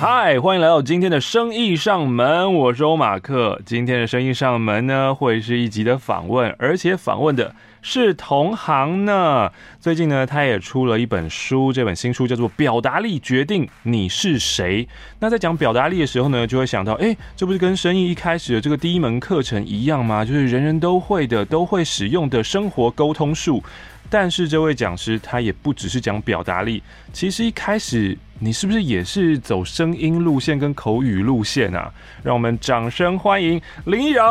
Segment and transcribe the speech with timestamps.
[0.00, 3.60] 嗨，欢迎来到今天的生意上门，我是欧马克。
[3.66, 9.52] 今天的生意上门呢，会是一集的访问，而且访问的是同行呢。
[9.78, 14.82] 最近呢，他也出了一本书，这本新书叫做《表达力决定你是谁》。
[15.18, 20.24] 那在讲表达力的时候呢，就会想到，哎，这不是跟生意一开始的这个第一门课程一样吗？
[20.24, 23.62] 就是人人都会的、都会使用的生活沟通术。
[24.08, 26.82] 但是这位讲师他也不只是讲表达力，
[27.12, 31.92] 其实一开始你是不是也是走声音路线跟口语路线啊？
[32.22, 34.24] 让我们掌声欢迎林依柔！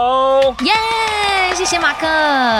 [0.61, 2.07] 耶，yeah, 谢谢马克。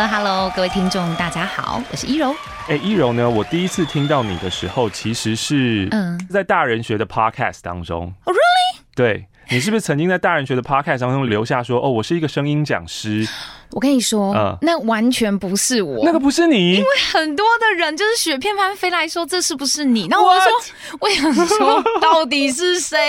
[0.09, 2.35] Hello，各位听众，大家好，我是依柔。
[2.67, 3.27] 哎，依柔呢？
[3.27, 8.13] 我第一次听到你的时候，其实是嗯，在大人学的 Podcast 当中。
[8.25, 8.81] Oh, really？
[8.93, 9.25] 对。
[9.51, 13.27] 你是不是曾经在大人学的 podcast 当中留下说，哦，我是一个声音讲师？
[13.71, 20.07] 我跟你说，嗯，那完全不是我，那个不是你，因为很多的人就是雪片般飞来说，这是不是你？
[20.07, 20.51] 那我就说?
[20.99, 22.99] 我想说，到底是谁？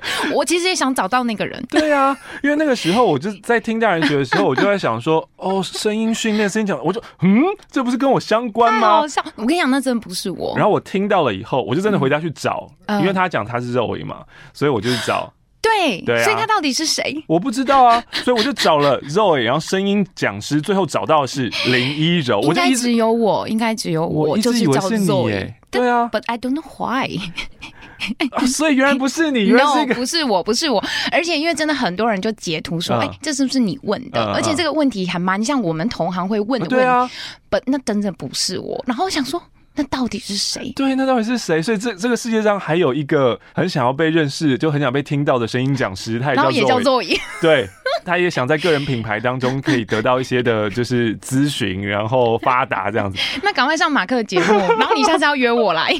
[0.34, 1.62] 我其实也想找到那个人。
[1.70, 8.88] 对啊，因为那个时候我就在听大人学的时候，我就在想说， 哦，声音训练、声音讲，我就嗯，这不是跟我相关吗？
[9.00, 10.52] 好像我跟你讲，那真的不是我。
[10.54, 14.18] 然后我听到了以后，我就真的回家去找，嗯、因为他讲他是肉尾嘛，
[14.52, 15.32] 所以我就去找。
[15.60, 17.22] 对，对啊，所以他到底是谁？
[17.26, 22.40] 我不知道啊， 所以我就找了 Zoe，然后声音讲师，最后找到的是林一柔。
[22.46, 25.54] 应该只有我，应该只有我，我一直以为是你耶。
[25.70, 27.18] 对啊，But I don't know why。
[28.30, 30.82] 啊，所以原来不是你，原来是 no, 不是我，不是我。
[31.10, 36.76] 而且因为真的很多人就截图说，哎、uh, 欸，这是不是你问的？Uh, uh, 而且这个问题还蛮像我们同行会问的问题。
[36.76, 37.10] Uh, 对啊
[37.50, 38.82] ，But 那真的不是我。
[38.86, 39.42] 然后我想说。
[39.78, 40.72] 那到底是谁？
[40.74, 41.62] 对，那到底是谁？
[41.62, 47.20] 所以这这个世界上还有一个很想要被认识，就很想被听到的声音讲师，他也叫 Zoe，也叫 Zoe。
[47.40, 47.70] 对，
[48.04, 53.18] 他也想在个人品牌当中可以得到一些的，就是咨询，然后发达这样子。
[53.42, 55.92] 那赶快上马克的节目，然后你下次要约我来，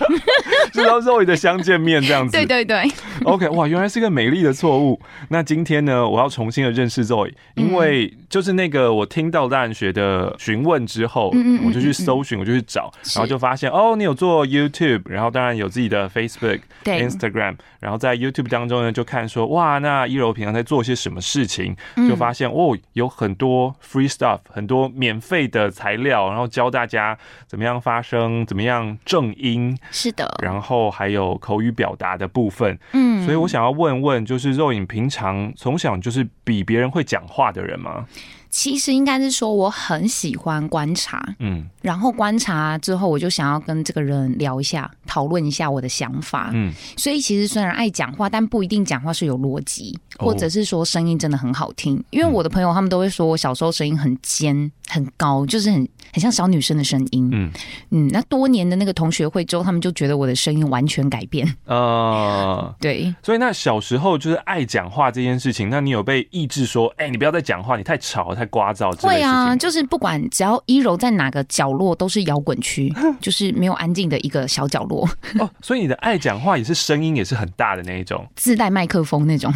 [0.72, 2.32] 知道 Zoe 的相见面这样子。
[2.36, 2.90] 对对对。
[3.24, 5.00] OK，哇，原来是一个美丽的错误。
[5.28, 13.70] 那今天呢，我要重新的认识 Zoe，因为就是那个我听到大人学的询问之后，嗯嗯，我就去搜寻，我就去找，然后就发现。
[13.70, 38.06] 哦，你有做 YouTube，然后当然有自己的 Facebook、对 Instagram，然后在 YouTube 当中呢，就看说哇，那一柔平常在做些什么事情，就发现、嗯、哦，有很多 free stuff，很多免费的材料，然后教大家怎么样发声，怎么样正音，是的，然后还有口语表达的部分，嗯，所以我想要问问，就是肉影平常从小就是比别人会讲话的人吗？
[38.50, 52.02] 其实应该是说我很喜欢观察，嗯，然后观察之后，我就想要跟这个人聊一下，讨论一下我的想法，嗯，所以其实虽然爱讲话，但不一定讲话是有逻辑，或者是说声音真的很好听。
[52.10, 57.50] 因为我的朋友他们都会说我小时候声音很尖很高，就是很很像小女生的声音，嗯
[57.90, 58.08] 嗯。
[58.08, 63.14] 那多年的那个同学会之后，他们就觉得我的声音完全改变，呃， 对。
[63.22, 68.28] 所以那小时候就是爱讲话这件事情，那你有被抑制说，哎，你不要再讲话，你太吵。
[68.38, 75.08] 太聒噪，会啊，就是不管只要一柔在哪个角落，都是摇滚区， 就是没有安静的一个小角落。
[75.40, 79.52] 哦，所以你的爱讲话也是声音也是很大的那一种，自带麦克风那种。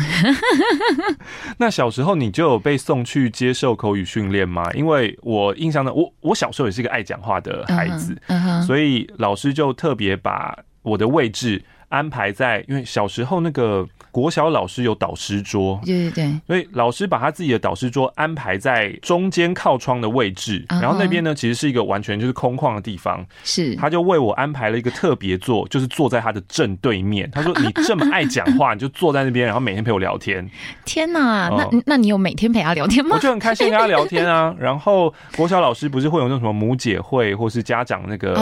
[1.58, 4.70] 那小时候你就有被送去接受口语训练吗？
[4.74, 8.62] 因为我印象的，我我小时候也是一个爱讲话的孩子，uh huh, uh huh.
[8.62, 13.86] 所以老师就特别把我的位置安排在，因为小时候那个。
[14.10, 27.26] 国小老师有导师桌，对对对，所以老师把他自己的导师桌安排在中间靠窗的位置，然后那边呢其实是一个完全就是空旷的地方，是，他就为我安排了一个特别座，就是坐在他的正对面。
[27.32, 30.46] 他说：“你这么爱讲话，你就坐在那边，然后每天陪我聊天。”
[30.84, 33.16] 天哪，那那你有每天陪他聊天吗？
[33.16, 34.54] 我就很开心跟他聊天啊。
[34.60, 38.34] 然后国小老师不是会有那种什么母姐会或是家长那个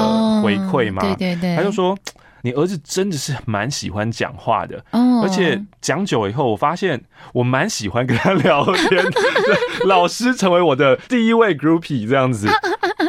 [0.43, 1.01] 回馈吗？
[1.01, 1.97] 对对对，他就说。
[2.43, 7.03] 你儿子真的是蛮喜欢讲话的，而且讲久以后，我发现
[7.33, 9.05] 我蛮喜欢跟他聊天。
[9.87, 12.49] 老师成为我的第一位 groupie 这样子。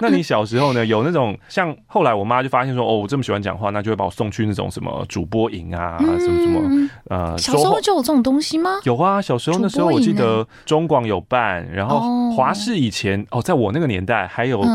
[0.01, 0.83] 那你小时候呢？
[0.85, 7.37] 有那种像后来我妈就发现说，哦，我这么喜欢讲话，那就会把我送去那种什么主播营啊，什么什么呃。
[7.37, 8.79] 小时候就有这种东西吗？
[8.83, 14.65] 有啊，小时候那时候我记得中广有办，然后华视以前哦，在我那个年代还有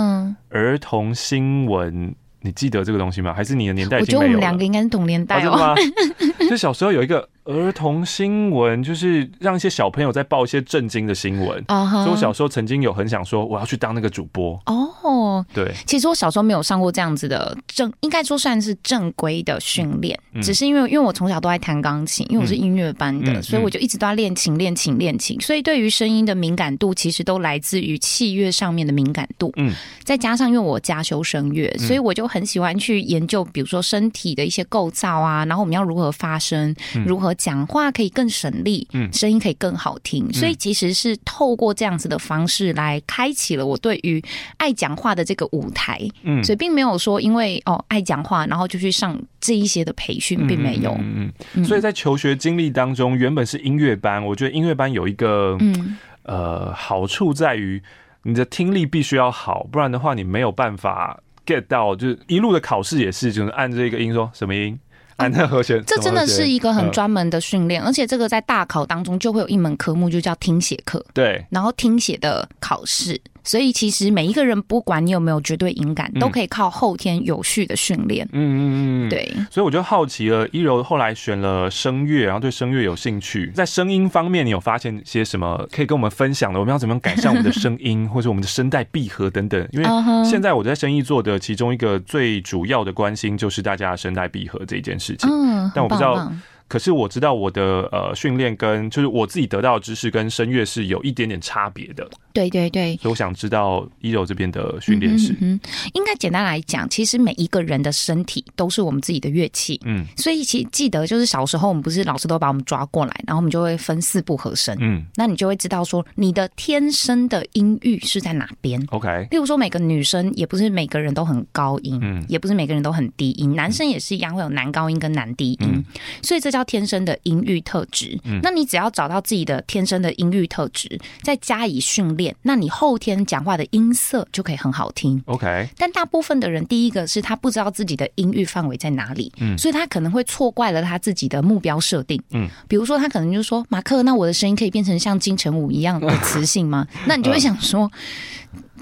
[0.50, 2.14] 儿童新闻。
[2.46, 3.34] 你记得这个东西吗？
[3.34, 4.26] 还是你的年代已经没有？
[4.26, 5.50] 我觉得我们两个应该是同年代哦。
[5.50, 5.98] 啊、真的
[6.38, 6.46] 吗？
[6.48, 11.62] 就小时候有一个儿童新闻，就是让一些小朋友在报一些震惊的新闻。
[11.66, 12.02] Uh huh.
[12.02, 14.60] 所以我小时候曾经有很想说，我要去当那个主播。
[14.66, 29.52] 哦，哦，对，其实我小时候没有上过这样子的正，应该说算是正规的训练，嗯、只是因为因为我从小都爱弹钢琴，因为我是音乐班的，嗯、所以我就一直都要练琴、练琴、练琴，所以对于声音的敏感度，其实都来自于器乐上面的敏感度。
[29.56, 29.72] 嗯，
[30.02, 44.22] 再加上因为我家修声乐，所以我就很喜欢去研究，比如说身体的一些构造啊，然后我们要如何发声，嗯、如何讲话可以更省力，嗯，声音可以更好听，所以其实是透过这样子的方式来开启了我对于
[44.56, 51.32] 爱讲话的这个舞台，嗯，所以并没有说因为哦爱讲话，然后就去上这一些的培训，并没有，嗯。
[51.54, 55.96] 嗯，所以在求学经历当中，原本是音乐班，我觉得音乐班有一个嗯。
[56.28, 57.80] 呃好处在于
[58.24, 64.76] 你的听力必须要好，不然的话你没有办法 get 到，就是一路的考试也是，就是按这个音说什么音。
[65.18, 71.04] 按那和弦，这真的是一个很专门的训练，而且这个在大考当中就会有一门科目，就叫听写课。
[71.14, 73.20] 对，然后听写的考试。
[73.46, 78.28] 所以其实每一个人，不管你有没有绝对音感，都可以靠后天有序的训练。
[78.32, 79.32] 嗯嗯嗯，对。
[79.50, 86.58] 所以我就好奇了，一柔后来选了声乐，然后对声乐有兴趣，在声音方面，你有发现些什么可以跟我们分享的？
[86.58, 89.68] 我们要怎么样改善我们的声音， 或者我们的声带闭合等等？
[89.72, 89.86] 因为
[90.28, 95.30] 现在我在生意做的其中一个最主要的关心就是大家的声带闭合这一件事情。
[95.30, 96.32] 嗯，但我不知道。
[96.68, 102.08] 可是我知道我的呃训练跟就是我自己得到的知识跟声乐是有一点点差别的。
[102.32, 105.34] 对对对，所以我想知道一柔这边的训练是。
[105.40, 105.58] 嗯，
[105.94, 109.80] 应该简单来讲，其实每一个人的身体都是我们自己的乐器。
[109.86, 114.76] 嗯，所以其记得就是小时候我们不是老师都把我们抓过来，然后我们就会分四部和声。
[114.80, 118.84] 嗯，那你就会知道说你的天生的音域是在哪边。
[118.90, 125.82] OK，例如说每个女生也不是每个人都很高音，嗯，也不是每个人都很低音，男生也是一样会有男高音跟男低音，
[126.22, 128.18] 所以这叫天生的音域特质。
[128.24, 135.22] 嗯，那你只要找到自己的天生的音域特质，再加以训练，那你后天讲话的音色就可以很好听。
[135.26, 142.18] OK，但大部分的人，第一个是他不知道自己的音域范围在哪里，嗯，所以他可能会错怪了他自己的目标设定。
[142.30, 147.90] 嗯，比如说他可能就说：“马克，那我的声音可以变成像金城武一样的磁性吗？” 那你就会想说。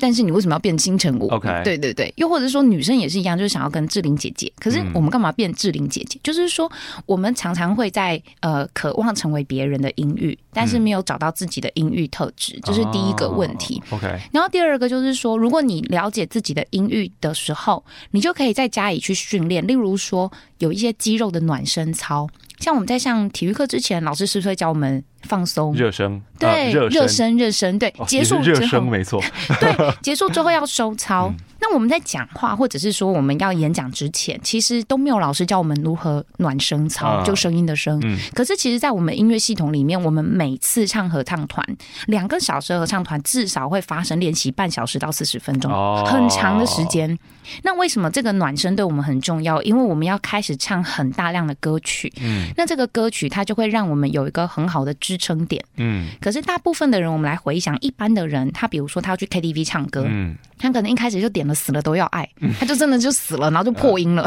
[0.00, 4.52] 但是你为什么要变金城武？OK，对对对，又或者说女生也是一样，就是想要跟志玲姐姐。
[4.58, 6.18] 可是我们干嘛变志玲姐姐？
[6.18, 6.70] 嗯、就是说
[7.06, 13.82] 我们常常会在呃渴望成为别人的音域，但是没有找到自己的音域特质，这、嗯、是第一个问题。
[13.90, 19.66] Oh, OK，然后第二个就是说，如果你了解自己的音域的时候，你就可以再加以去训练。
[19.66, 22.28] 例如说，有一些肌肉的暖身操，
[22.64, 25.04] 像我们在上体育课之前，老师是不是会教我们？
[25.24, 29.22] 放松，热身，对，热身，热身，对，结束之后，热身没错，
[29.60, 31.28] 对，结束之后要收操。
[31.28, 37.98] 嗯那我们在讲话，或者是说我们要演讲之前，其实都没有老师教我们如何暖声操，就声音的声。
[38.04, 38.18] 嗯。
[38.34, 41.66] 可是其实，在我们音乐系统里面，我们每次唱合唱团，
[42.06, 45.72] 两个小时合唱团至少会发生练习半小时到四十分钟，
[46.04, 47.18] 很长的时间。
[47.62, 49.62] 那为什么这个暖声对我们很重要？
[49.62, 52.12] 因为我们要开始唱很大量的歌曲。
[52.20, 52.48] 嗯。
[52.58, 55.64] 那这个歌曲它就会让我们有一个很好的支撑点。
[55.78, 56.08] 嗯。
[56.20, 61.53] 可是大部分的人，我们来回想，一般的人，他比如说他要去 KTV 唱歌，嗯，他可能一开始就点了。
[61.54, 62.28] 死了都要爱，
[62.58, 64.24] 他就真的就死了，然后就破音了，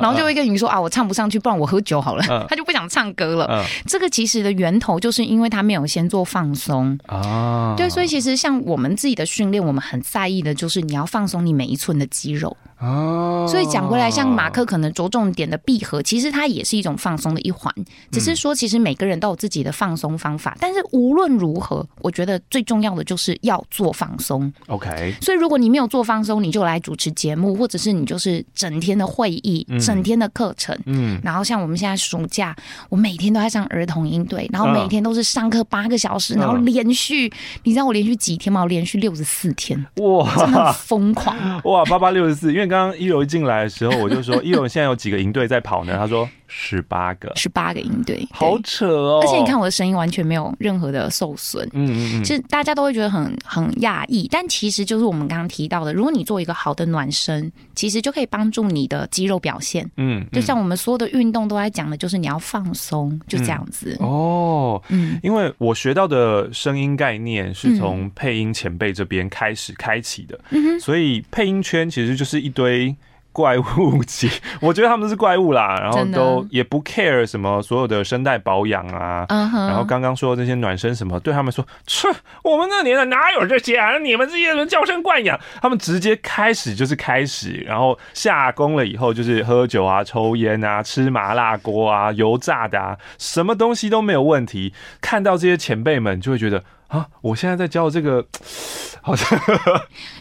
[0.00, 2.46] 然后就会跟你说啊，我唱不上去，不然我喝酒好了。
[2.48, 3.64] 他就不想唱歌了。
[3.86, 7.74] 这个其实的源头就是因为他没有先做放松啊。
[7.76, 12.56] 对，所以其实像我们自己的训练，我们很在意的就是你要放松你每一寸的肌肉。
[12.80, 17.72] 哦，所以讲回来，像马克可能着重点的闭合，其实它也是一种放松的一环。
[18.10, 20.56] 只是说，其实每个人都有自己的放松方法。
[20.60, 24.52] 但是无论如何，我觉得最重要的就是要做放松。
[24.66, 25.14] OK。
[25.20, 30.76] 所以如果你没有做放松，你就来主持节目，或者是你就是整天的会议、整天的课程。
[30.86, 31.20] 嗯。
[31.22, 32.54] 然后像我们现在暑假，
[32.88, 38.62] 我每天都在上儿童营队，然后每天都是上课八个小时，然后连续，你知道我连续几天吗？
[38.62, 39.78] 我连续六十四天。
[39.98, 41.36] 哇，真的疯狂。
[41.64, 42.64] 哇，八八六十四，因为。
[42.64, 46.26] 刚刚一柔一进来的时候，我就说：“一柔现在有几个营队在跑呢？”他说。
[46.56, 49.20] 十八个，十八个音对，好扯哦！
[49.20, 72.94] 而且你看我的声音完全没有任何的受损，嗯嗯嗯，其实大家都会觉得很很讶异，但其实就是我们刚刚提到的，如果你做一个好的暖身，其实就可以帮助你的肌肉表现，嗯，嗯，就像我们所有的运动都在讲的，就是你要放松，就这样子、嗯、哦，嗯，因为我学到的声音概念是从配音前辈这边开始开启的，嗯哼，所以配音圈其实就是一堆。
[73.34, 82.08] 怪物级，我觉得他们是怪物啦， 然后都也不 care 什么所有的声带保养啊，然后刚刚说的这些暖身什么，对他们说，切，
[82.44, 83.98] 我们那年代哪有这些啊？
[83.98, 94.72] 你们这些人娇生惯养，他们直接开始就是开始，然后下工了以后就是喝酒啊、抽烟啊、吃麻辣锅啊、油炸的啊，什么东西都没有问题。
[95.00, 96.62] 看到这些前辈们就会觉得。
[96.94, 98.24] 啊，我现在在教这个，
[99.02, 99.36] 好像。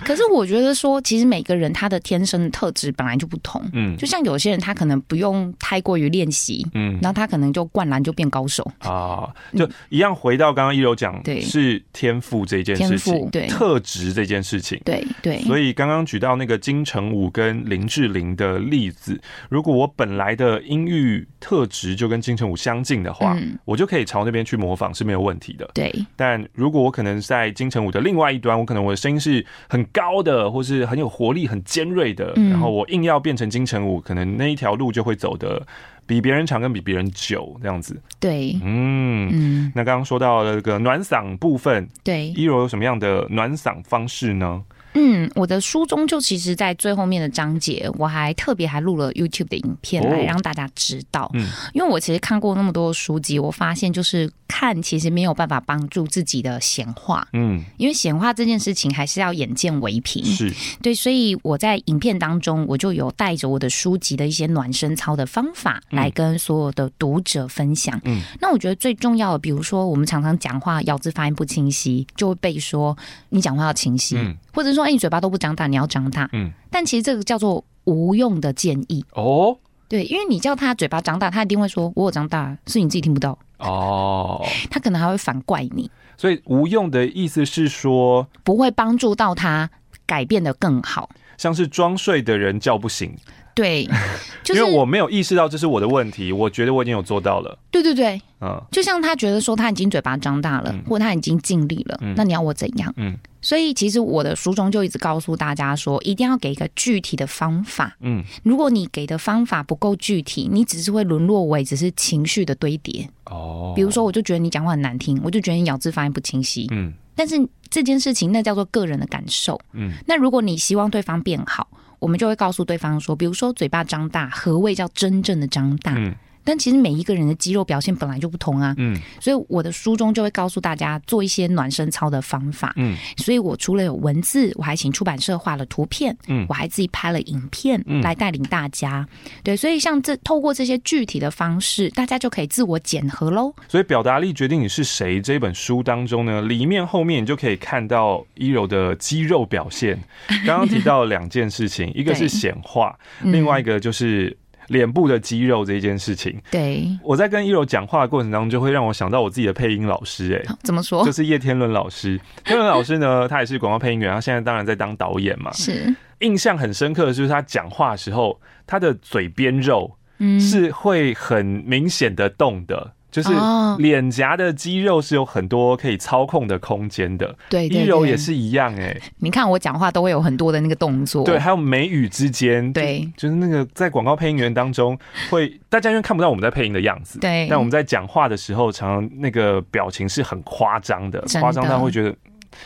[0.03, 3.61] 可是我觉得说，其实每个人他的天生的特质本来就不同。
[3.73, 9.29] 嗯，就像有些人他可能不用太过于练习，嗯，然后他可能就灌篮就变高手啊。
[9.55, 15.39] 就一样回到刚刚一柔讲，对，是天赋这件事情，对，特质这件事情，对对。
[15.43, 25.69] 所以刚刚举到那个金城武跟林志玲的例子，如果我本来的音域特质就跟金城武相近的话，嗯，我就可以朝那边去模仿是没有问题的。
[25.73, 35.65] 对，但如果我可能在金城武的另外一端，我可能我的声音是很高的，或是很有活力、很尖锐的，然后我硬要变成金城武，可能那一条路就会走的
[36.05, 38.01] 比别人长，跟比别人久，这样子。
[38.19, 39.71] 对，嗯嗯。
[39.75, 44.63] 那刚刚说到了这个暖嗓部分，对，一柔有什么样的暖嗓方式呢？
[44.93, 51.29] 嗯，我的书中就其实，在最后面的章节，我还特别还录了 YouTube 的影片来让大家知道。
[51.33, 57.27] 嗯，因为我其实看过那么多书籍，我发现就是看其实没有办法帮助自己的显化。
[57.33, 60.23] 嗯，因为显化这件事情还是要眼见为凭。
[60.23, 67.99] 是，对，所以我在影片当中，我就有带着我的书籍的一些暖身操的方法来跟所有的读者分享。
[68.05, 72.97] 嗯，那我觉得最重要的，比如说我们常常讲话咬字发音不清晰，就会被说
[73.29, 74.83] 你讲话要清晰，嗯、或者说。
[74.83, 76.29] 哎，你嘴巴都不长大，你要长大。
[76.33, 79.57] 嗯，但其实这个叫做无用的建议哦。
[79.87, 85.89] 对，因为你叫他嘴巴长大，他一定会说：“我有长大，是你自己听不到。”哦，他可能还会反怪你。
[86.17, 89.69] 所以无用的意思是说，不会帮助到他
[90.05, 93.15] 改变的更好，像是装睡的人叫不醒。
[93.55, 93.87] 对，
[94.43, 97.57] 就是因为我没有意识到这是我的问题，我觉得我已经有做到了。
[97.69, 102.93] 对对对，嗯，就像他觉得说他已经嘴巴张大了，嗯、或他已经尽力了，嗯、那你要我怎样？
[102.97, 107.95] 嗯，所以其实我的书中就一直告诉大家说，一定要给一个具体的方法。
[108.01, 113.07] 嗯，如果你给的方法不够具体，你只是会沦落为只是情绪的堆叠。
[113.25, 116.67] 哦，比如说，我就觉得你讲话很难听，我就觉得你咬字发音不清晰。
[116.71, 117.35] 嗯，但是
[117.69, 119.59] 这件事情那叫做个人的感受。
[119.73, 121.67] 嗯，那如果你希望对方变好。
[122.03, 125.95] 我们就会告诉对方说，比如说嘴巴张大，何谓叫真正的张大？
[126.43, 143.53] 但其实每一个人的肌肉表现本来就不同啊，嗯，所以我的书中就会告诉大家做一些暖身操的方法，嗯，所以我除了有文字，我还请出版社画了图片，嗯，我还自己拍了影片来带领大家，嗯、对，所以像这透过这些具体的方式，大家就可以自我检核喽。
[143.67, 149.99] 所以表达力决定你是谁这本书当中呢，里面后面你就可以看到一柔的肌肉表现。
[150.45, 154.35] 刚刚提到两件事情， 一个是显化，另外一个就是。
[154.67, 161.05] 脸部的肌肉这一件事情，对，我在跟一柔讲话的过程当中，就会让我想到我自己的配音老师，哎，怎么说？
[161.05, 162.19] 就是叶天伦老师。
[162.45, 165.51] 天伦老师呢，他也是广告配音员，他现在当然在当导演嘛。
[165.53, 169.97] 是，印象很深刻的就是他讲话的时候，他的嘴边肉
[170.39, 172.93] 是会很明显的动的。
[173.13, 173.29] 就是
[173.77, 179.01] 脸颊的肌肉是有很多可以操控的空间的，对，依柔也是一样哎、欸。
[179.19, 184.97] 你看我讲话都会有很多的那个动作，对，还有眉宇之间，对，就是那个在广告配音员当中
[185.29, 192.15] 会，大家因为看不到我们在配音的样子，对，但我们在讲话的时候，常常那个表情是很夸张的，夸张到会觉得。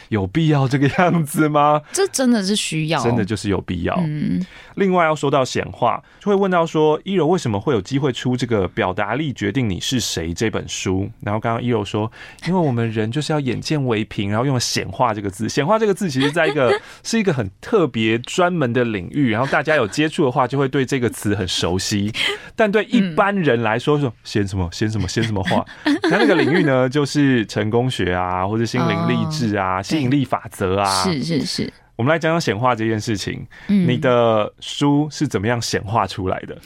[0.10, 1.82] 有必要这个样子吗？
[1.94, 3.96] 这真的是需要，真的就是有必要。
[4.00, 11.10] 嗯，另外要说到显化，就会问到说，一柔为什么会有机会出这个《表达力决定你是谁》这本书？
[11.22, 12.12] 然后刚刚一柔说，
[12.48, 15.48] 因为我们人就是要眼见为凭，然后用了“显化”这个字。
[15.50, 22.12] 显化这个字，其实在一个 是一个很特别专门的领域，然后大家有接触的话，就会对这个词很熟悉。
[22.56, 25.66] 但对一般人来说，说显什么显什么显什么话，
[26.10, 29.77] 那那个领域呢，就是成功学啊，或者心灵励志啊。
[29.82, 33.46] 吸引力法则啊，是是是，我们来讲讲显化这件事情。
[33.68, 36.58] 嗯，你的书是怎么样显化出来的？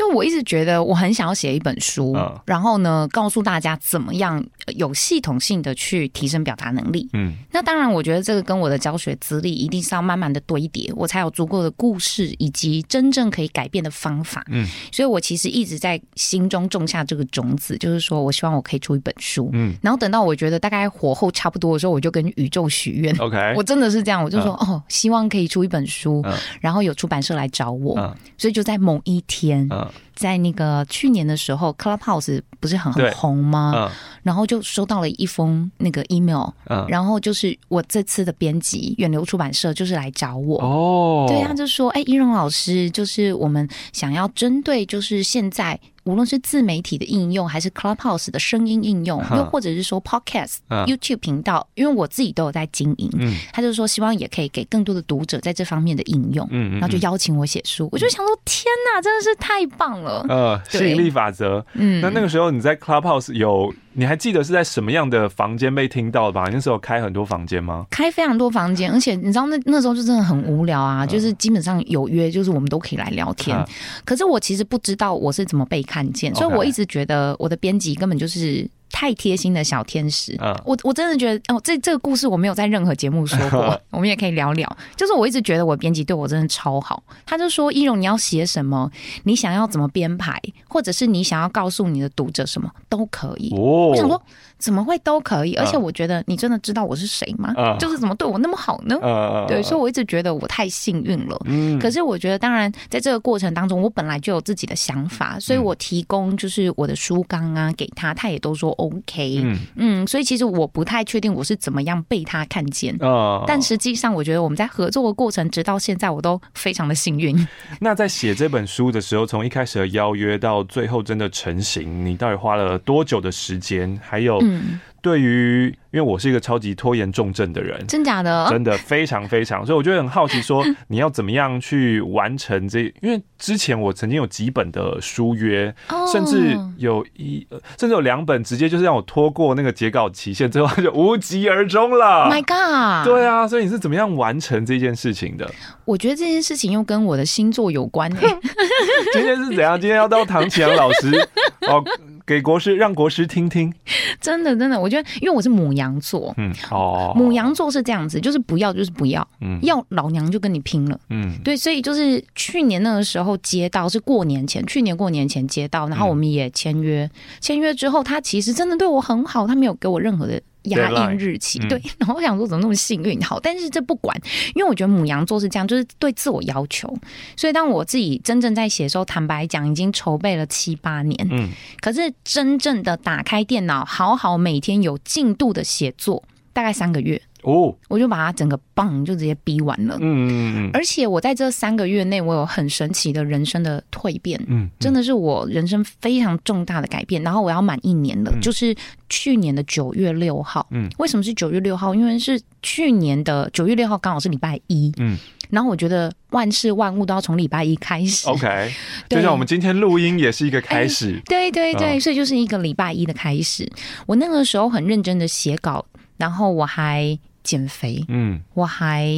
[0.00, 4.42] 对，我一直觉得我很想要写一本书，嗯、然后呢，告诉大家怎么样
[4.76, 7.06] 有系统性的去提升表达能力。
[7.12, 14.42] 嗯，那当然，我觉得这个跟我的教学资历一定是要慢慢的堆叠，我才有足够的故事以及真正可以改变的方法。
[14.48, 19.50] 嗯，所以我其实一直在心中种下这个种子，就是说我希望我可以出一本书。
[19.52, 23.14] 嗯，然后等到我觉得大概火候差不多的时候，我就跟宇宙许愿。
[23.18, 28.00] OK，我真的是这样，我就说、嗯、哦，希望可以出一本书，嗯、然后有出版社来找我。
[28.00, 29.68] 嗯、所以就在某一天。
[29.90, 33.72] 嗯在那个去年的时候，Clubhouse 不是很红吗？
[33.74, 33.90] 嗯、
[34.22, 40.60] 然后就收到了一封那个 email，嗯、然后就是我这次的编辑远流出版社就是来找我。
[40.60, 45.80] 哦，对，他就说，哎，一荣老师，就是我们想要针对就是现在。
[46.04, 53.10] 无论是自媒体的应用，还是 Clubhouse 的声音应用，又或者是说 Podcast、YouTube 频道，因为我自己都有在经营，
[53.52, 60.09] 他就说希望也可以给更多的读者在这方面的应用，然后就邀请我写书，我就想说天哪，真的是太棒了！
[60.28, 63.72] 呃，吸引力法则，嗯，那那个时候你在 Clubhouse 有。
[63.92, 66.48] 你还记得是在什么样的房间被听到的吧？
[66.52, 67.84] 那时候开很多房间吗？
[67.90, 73.58] 开非常多房间，而且你知道那那时候就真的很无聊啊，就是基本上有约，就是我们都可以来聊天。
[73.58, 73.66] 嗯、
[74.04, 78.66] 可是我其实不知道我是怎么被看见，所以我一直觉得我的编辑根本就是。
[78.90, 84.76] 太贴心的小天使，嗯、我我真的觉得哦，这这个故事我没有在任何节目说过， 我们也可以聊聊。
[84.96, 88.90] 就是我一直觉得我编辑对我真的超好，他就说：“一荣，你要写什么？
[89.24, 93.54] 你想要怎么编排，或者是你想要告诉你的读者什么都可以。
[93.54, 94.20] 哦”我想说。
[94.60, 95.54] 怎么会都可以？
[95.54, 97.52] 而且我觉得你真的知道我是谁吗？
[97.56, 98.96] 嗯、就是怎么对我那么好呢？
[99.02, 101.40] 嗯、对，所以我一直觉得我太幸运了。
[101.46, 109.40] 嗯、可是我觉得，当然在这个过程当中，我本来就有自己的想法，所以我提供就是我的书纲啊给他，他也都说 OK。
[109.42, 112.94] 嗯，嗯，所以其实我不太确定我是怎么样被他看见。
[113.00, 117.34] 嗯、但实际上，我觉得我们在合作的过程，直到现在，我都非常的幸运。
[117.80, 123.98] 那在写这本书的时候，从一开始的邀约到最后真的成型，你到底花了多久的时间？
[124.02, 124.38] 还有？
[124.50, 132.82] 嗯，对于，因为我是一个超级拖延重症的人，真假的，真的非常非常，所以我就很好奇，说 你要怎么样去完成这？
[133.02, 135.74] 因为之前我曾经有几本的书约，
[136.12, 137.46] 甚至有一，
[137.78, 142.30] 甚至有两本直接就是让我拖过那个截稿期限，最后就无疾而终了。
[142.30, 143.06] My God！
[143.06, 145.50] 对啊，所以你是怎么样完成这件事情的？
[145.84, 148.10] 我觉得这件事情又跟我的星座有关。
[149.12, 149.80] 今天是怎样？
[149.80, 151.28] 今天要到唐启阳老师
[151.62, 151.84] 哦。
[152.26, 153.72] 给国师，让国师听听。
[154.20, 167.08] 真的，真的，我觉得，因为我是母羊座，嗯，哦，母羊座是这样子，就是不要，就是不要，嗯，要老娘就跟你拼了，嗯，对，所以就是去年那个时候接到，是过年前，去年过年前接到，然后我们也签约，
[167.40, 170.40] 签约之后，他其实真的对我很好，他没有给我任何的。
[170.64, 174.16] 压印日期对，对，然后我想说怎么那么幸运好，但是这不管，
[174.54, 176.92] 因为我觉得母羊座是这样，就是对自我要求，
[177.36, 181.50] 所以当我自己真正在写的时候，坦白讲已经筹备了七八年，嗯，
[181.80, 187.20] 可是真正的打开电脑，好好每天有进度的写作，大概三个月。
[187.42, 189.96] 哦，我就把它整个棒就直接逼完了。
[190.00, 190.70] 嗯嗯嗯。
[190.74, 194.40] 而且我在这三个月内，我有很神奇的人生的蜕变。
[194.48, 197.22] 嗯，真的是我人生非常重大的改变。
[197.22, 198.74] 然后我要满一年了，就是
[199.08, 200.66] 去年的九月六号。
[200.70, 201.94] 嗯，为什么是九月六号？
[201.94, 204.92] 因为是去年的九月六号刚好是礼拜一。
[204.98, 205.16] 嗯，
[205.48, 208.28] 然后我觉得万事万物都要从礼拜一开始。
[208.28, 208.70] OK，
[209.08, 211.20] 就像我们今天录音也是一个开始。
[211.26, 213.70] 对对对，所以就是一个礼拜一的开始。
[214.06, 215.84] 我那个时候很认真的写稿，
[216.16, 217.18] 然后我还。
[217.42, 219.08] 减肥，嗯，我还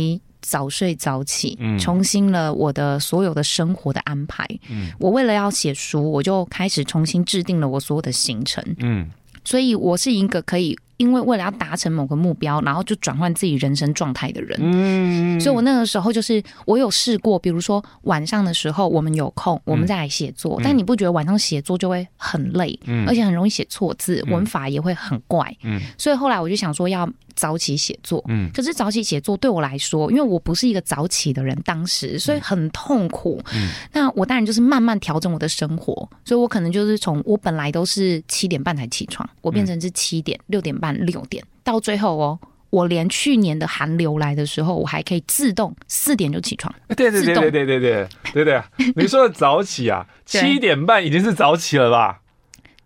[0.41, 9.09] 早睡早起，嗯，重新了我的所有的生活的安排，嗯，我为了要写书，我就开始重新制定了我所有的行程，嗯，
[9.45, 10.79] 所以我是一个可以。
[10.99, 40.92] 因为为了要达成某个目标，然后就转换自己人生状态的人，嗯，所以我那个时候就是我有试过，比如说晚上的时候我们有空，我们再来写作，但你不觉得晚上写作就会很累，嗯，而且很容易写错字，文法也会很怪，嗯，所以后来我就想说要早起写作，嗯，可是早起写作对我来说，因为我不是一个早起的人，当时所以很痛苦，嗯，那我当然就是慢慢调整我的生活，所以我可能就是从我本来都是七点半才起床，我变成是七点六点半。
[41.03, 42.38] 六点到最后哦，
[42.71, 46.73] 我连去年的寒流来的时候，我还可以自动四点就起床。
[46.97, 48.62] 对对对对对对对对
[48.95, 52.21] 你说的早起啊， 七点半已经是早起了吧？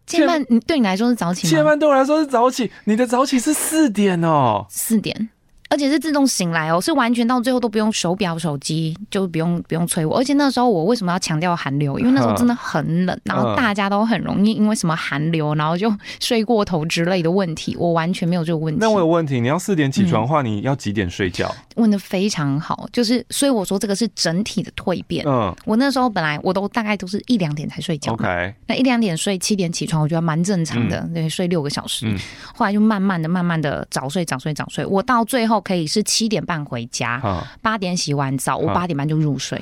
[0.06, 1.50] 七点半，你对你来说是早起吗？
[1.50, 5.28] 七点半对我来说是早起，你的早起是四点哦，四点。
[5.68, 10.16] 而且是自动醒来哦，是完全到最后都不用手表、手机，就不用不用催我。
[10.18, 11.98] 而且那时候我为什么要强调寒流？
[11.98, 17.76] 因为那时候真的很冷，然后 大家都很容易因为什么寒流，然后就睡过头之类的问题。
[17.78, 18.78] 我完全没有这个问题。
[18.80, 21.48] 那我有问题，你要四点起床的话，你要几点睡觉？
[21.48, 25.24] 嗯、问的非常好，就是所以我说这个是整体的蜕变。
[25.26, 28.12] 嗯，我那时候本来我都大概都是一两点才睡觉。
[28.12, 30.98] OK，那一两点睡，七点起床，我觉得蛮正常的。
[31.00, 32.06] 嗯、对，睡六个小时。
[32.06, 32.16] 嗯、
[32.54, 36.44] 后来就慢慢的、慢慢的早睡、早睡、早睡，我到最后可以是七点。
[36.46, 37.20] 半回家，
[37.60, 39.60] 八点洗完澡，我八点半就入睡，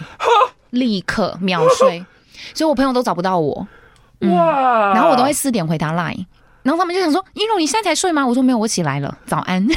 [0.69, 2.05] 立刻秒睡，
[2.53, 3.67] 所以我朋友都找不到我。
[4.21, 4.93] 哇！
[4.93, 6.27] 然后我都会四点回他 line。
[6.65, 9.75] 然后他们就想说：“一柔，你现在才睡吗？”我说：“没有，我起来了，早安。”哇！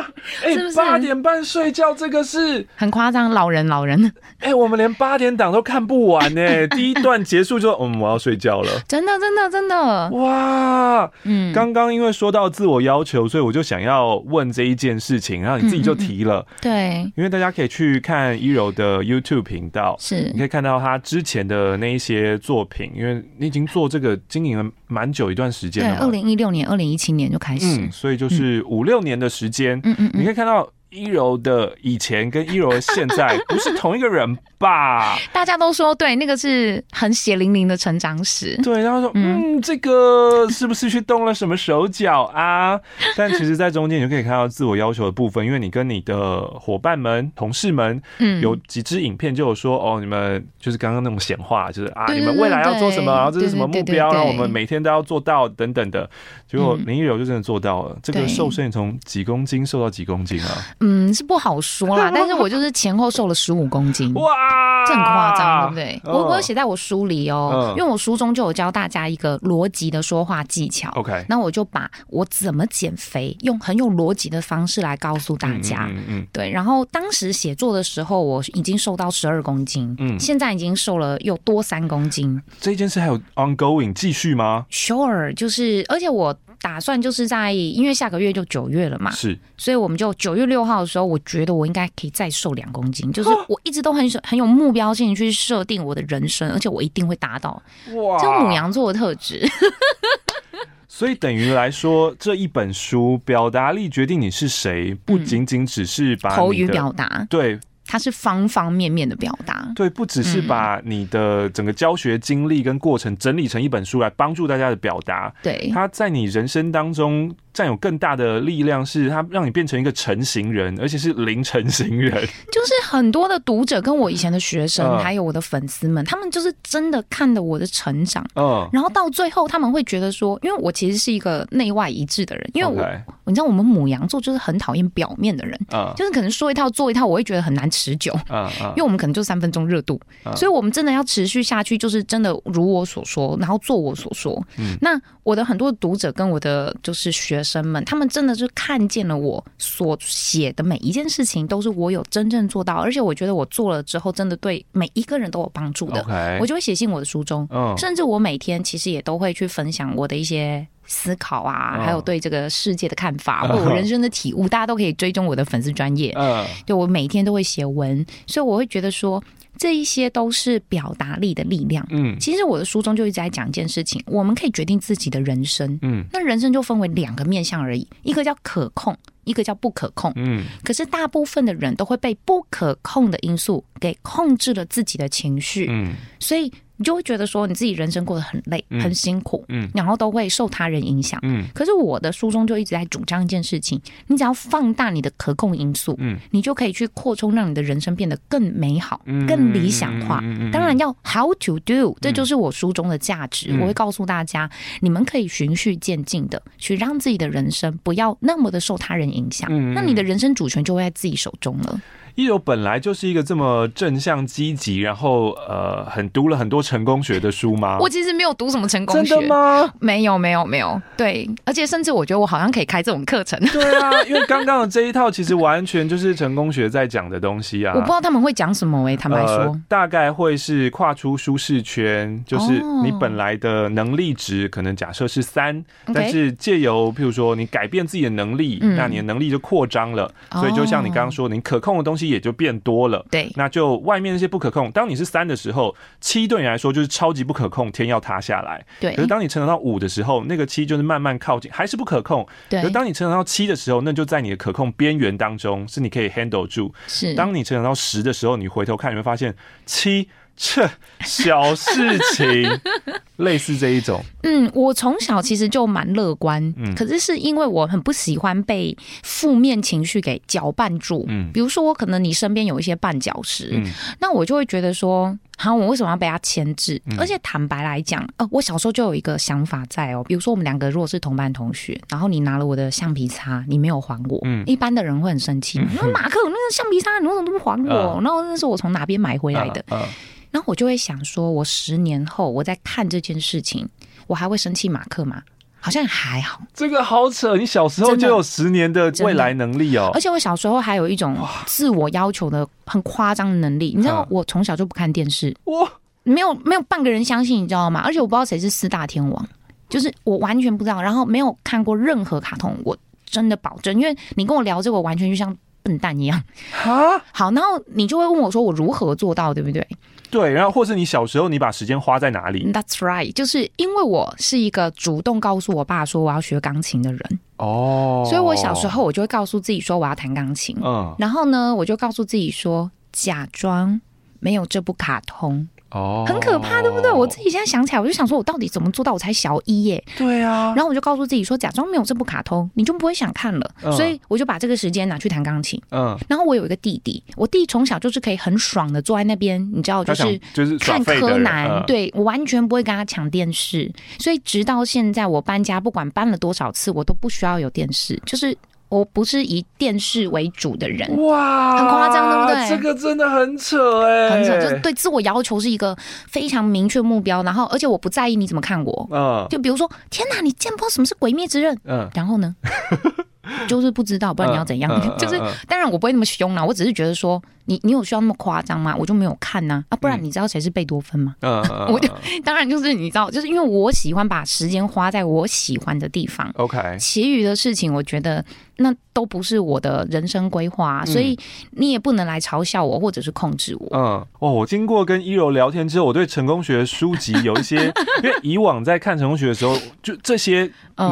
[0.42, 1.94] 哎，是不是八点半睡觉？
[1.94, 4.12] 这个是很夸张，老人老人。
[4.40, 6.66] 哎，我们连八点档都看不完呢。
[6.68, 8.70] 第一段结束就嗯，我要睡觉了。
[8.88, 10.08] 真的，真的，真的。
[10.10, 11.10] 哇！
[11.24, 16.46] 嗯，刚刚因为说到自我要求，所以我就想要问这一件事情，然后你自己就提了。
[16.60, 35.16] 对，因为大家可以去看一柔的 YouTube 频道，是你可以看到他之前的那一些作品，因为你已经做这个经营了蛮久一段时间了，对，二零一六年、二零一七年就开始，嗯，所以就是五六年的时间，嗯嗯，你可以看到依柔的以前跟一柔的现在不是同一个人吧？
[35.32, 38.56] 大家都说对，那个是很血淋淋的成长史。
[38.62, 42.78] 对，然后说嗯，嗯，这个是不是去动了什么手脚啊？
[43.16, 56.08] 但其实，在中间你就可以看到自我要求的部分，因为你跟你的伙伴们、同事们，嗯，有几支影片就有说哦，你们就是刚刚那种显化，就是啊，你们未来要做什么，然后这是什么目标，然后我们每天都要做到等等的。
[56.48, 60.48] 结果林一柔就真的做到了，这个瘦身从几公斤瘦到几公斤啊？
[60.80, 66.12] 嗯，是不好说啦， 但是我就是前后瘦了十五公斤，哇，这很夸张，对不对？
[66.12, 70.90] 我我有写在我书里哦，因为我书中就有教大家一个逻辑的说话技巧。
[70.92, 75.86] OK，那我就把我怎么减肥用很有逻辑的方式来告诉大家。
[75.90, 76.50] 嗯嗯，对。
[76.50, 82.40] 然后当时写作的时候，我已经瘦到十二公斤，嗯，现在已经瘦了又多三公斤。
[82.58, 86.34] 这件事还有 ongoing 继续吗？Sure，就是而且我。
[86.60, 97.62] 打算就是在，因为下个月就九月了嘛，是，所以我们就九月六号的时候，我觉得我应该可以再瘦两公斤，就是我一直都很很有目标性去设定我的人生，而且我一定会达到。
[97.94, 99.46] 哇，这母羊座的特质。
[100.86, 107.58] 所以等于来说，这一本书表达力决定你是谁，不仅仅只是把口语表达，对。
[107.90, 117.34] 它是方方面面的表达，对，不只是把你的整个教学经历跟过程整理成一本书来帮助大家的表达，对，它在你人生当中。
[117.52, 122.12] 占有更大的力量，是它让你变成一个成型人，而且是零成型人。
[122.52, 128.24] 就是很多的读者跟我以前的学生，嗯、还有我的粉丝们，他们就是真的看的我的成长。
[128.34, 132.86] 嗯，然后到最后他们会觉得说，因为我其实是一个内外一致的人，因为我
[133.24, 138.12] 你知道我们母羊座就是很讨厌表面的人，嗯，就是可能说一套做一套，我会觉得很难持久。
[138.28, 144.30] 嗯嗯，因为我们可能就三分钟热度，嗯，所以我们真的要持续下去，就是真的如我所说，然后做我所说。
[144.58, 156.38] 嗯，那我的很多读者跟我的就是学生们，他们真的是看见了我所写的每一件事情，都是我有真正做到，而且我觉得我做了之后，真的对每一个人都有帮助的。
[156.40, 157.48] 我就会写进我的书中，
[157.78, 166.12] 甚至我每天其实也都会去分享我的一些思考啊，还有对这个世界的看法， 或我人生的体悟，大家都可以追踪我的粉丝专页。
[166.16, 169.22] 嗯，对我每天都会写文，所以我会觉得说。
[169.60, 171.86] 这一些都是表达力的力量。
[171.90, 175.78] 嗯，其实我的书中就一直在讲一件事情：我们可以决定自己的人生。
[175.82, 180.10] 嗯，那人生就分为两个面向而已，一个叫可控，一个叫不可控。
[180.16, 185.66] 嗯，可是大部分的人都会被不可控的因素给控制了自己的情绪。
[185.68, 186.50] 嗯，所以。
[186.80, 191.44] 你就会觉得说你自己人生过得很累，嗯、很辛苦，嗯，然后都会受他人影响，嗯。
[191.54, 200.24] 可是我的书中就一直在主张一件事情：你只要放大你的可控因素，嗯，你就可以去扩充，让你的人生变得更美好、嗯、更理想化。
[200.50, 203.48] 当然要 how to do，这就是我书中的价值。
[203.50, 211.78] 嗯、我会告诉大家，你们可以循序渐进的去让自己的人生不要那么的受他人影响，嗯、那你的人生主权就会在自己手中了。
[212.14, 217.78] 依柔本来就是一个这么正向积极，然后呃，很读了很多成功学的书吗？
[217.80, 219.72] 我其实没有读什么成功学，真的吗？
[219.78, 220.80] 没有，没有，没有。
[220.96, 223.38] 对，而且甚至我觉得我好像可以开这种课程。
[223.52, 227.72] 对啊，因为刚刚的这一套其实完全就是成功学在讲的东西啊。
[227.74, 242.90] 我不知道他们会讲什么诶、欸，坦白说、呃，大概会是跨出舒适圈，就是你本来的能力值可能假设是三、哦，但是借由譬如说你改变自己的能力，嗯、那你的能力就扩张了，所以就像你刚刚说，你可控的东西也就变多了。
[242.90, 244.68] 了，对，那就外面那些不可控。
[244.72, 248.66] 当你是三的时候，七对你来说就是超级不可控，天要塌下来。
[248.80, 252.26] 对，可是当你成长到五的时候，那个七就是慢慢靠近，还是不可控。
[252.48, 256.74] 对，可是当你成长到七的时候，那就在你的可控边缘当中，是你可以 handle 住。
[256.88, 259.34] 是，当你成长到十的时候，你回头看，你会发现
[259.64, 260.08] 七。
[260.42, 260.66] 这
[261.00, 262.48] 小事情，
[263.20, 264.02] 类似这一种。
[264.22, 271.04] 嗯，我从小其实就蛮乐观，嗯，可是是因为我很不喜欢被负面情绪给搅拌住。
[271.08, 273.64] 嗯，比如说我可能你身边有一些绊脚石，嗯，
[274.00, 276.80] 那我就会觉得说，好，我为什么要被他牵制？
[276.86, 287.70] 嗯，而且坦白来讲，呃，我小时候就有一个想法在哦，比如说我们两个如果是同班同学，然后你拿了我的橡皮擦，你没有还我，嗯，一般的人会很生气，马克，那个橡皮擦你为什么都不还我？
[287.70, 289.64] 呃， 然后那是我从哪边买回来的？
[289.68, 289.86] 呃呃
[290.30, 293.68] 然后我就会想说，我十年后我在看这件事情，
[294.06, 295.22] 我还会生气马克吗？
[295.62, 296.40] 好像还好。
[296.54, 299.90] 这个好扯，你小时候就有十年的未来能力哦。
[299.92, 301.14] 而且我小时候还有一种
[301.44, 303.74] 自我要求的很夸张的能力。
[303.76, 305.70] 你知道，我从小就不看电视，哇，
[306.02, 307.82] 没有没有半个人相信，你知道吗？
[307.84, 309.28] 而且我不知道谁是四大天王，
[309.68, 310.80] 就是我完全不知道。
[310.80, 316.22] 然后没有看过任何卡通，我真的保证，因为你跟我聊这个，完全就像笨蛋一样
[316.64, 316.98] 啊。
[317.12, 319.68] 好，然后你就会问我说，我如何做到，对不对？
[320.10, 327.20] 对，然后或是你小时候你把时间花在哪里？That's right，就是因为我是一个主动告诉我爸说我要学钢琴的人。
[327.36, 333.80] 哦，所以我小时候我就会告诉自己说我要弹钢琴，嗯，然后呢，我就告诉自己说假装
[334.18, 335.48] 没有这部卡通。
[335.70, 336.90] 哦，很可怕，对不对？
[336.92, 338.92] 我自己现在想起来，我就想说，我到底怎么做到？
[338.92, 339.82] 我才小一耶。
[339.96, 340.52] 对啊。
[340.56, 343.50] 然后我就告诉自己说，假装没有这部卡通，你就不会想看了。
[343.62, 345.60] 嗯、所以我就把这个时间拿去弹钢琴。
[345.70, 345.96] 嗯。
[346.08, 351.48] 然后我有一个弟弟，我弟从小就是可以很爽的坐在那边，你知道，就是就是看柯南。
[351.48, 358.36] 嗯、对，我完全不会跟他抢电视，所以直到现在我搬家，不管搬了多少次，我都不需要有电视，就是。
[358.70, 362.48] 我不是以电视为主的人，哇，很夸张，对不对？
[362.48, 365.76] 这个真的很扯哎，很扯，就是对自我要求是一个
[366.08, 372.34] 非常明确目标，然后而且我不在意你怎么看我，嗯，就比如说，天哪，你见不到什么是鬼灭之刃，嗯，然后呢？
[373.48, 374.70] 就是不知道，不然你要怎样。
[374.72, 378.74] 嗯 嗯、就是当然我不会那么凶啦，我只是觉得说，你你有需要那么夸张吗？
[378.78, 381.14] 我就没有看呐啊，啊，不然你知道谁是贝多芬吗？
[381.22, 381.88] 嗯， 我就
[382.24, 386.30] 当然就是你知道，就是因为我喜欢把时间花在我喜欢的地方。
[386.36, 388.24] OK，其余的事情我觉得
[388.56, 391.18] 那都不是我的人生规划，所以
[391.52, 393.68] 你也不能来嘲笑我或者是控制我。
[393.72, 400.42] 嗯，哦，我经过跟一柔聊天之后，我对成功学书籍有一些，因为以往在看成功学的时候，就这些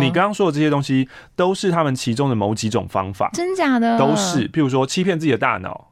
[0.01, 5.88] 你刚刚说的这些东西都是他们其中的某几种方法，真假的都是，譬如说欺骗自己的大脑。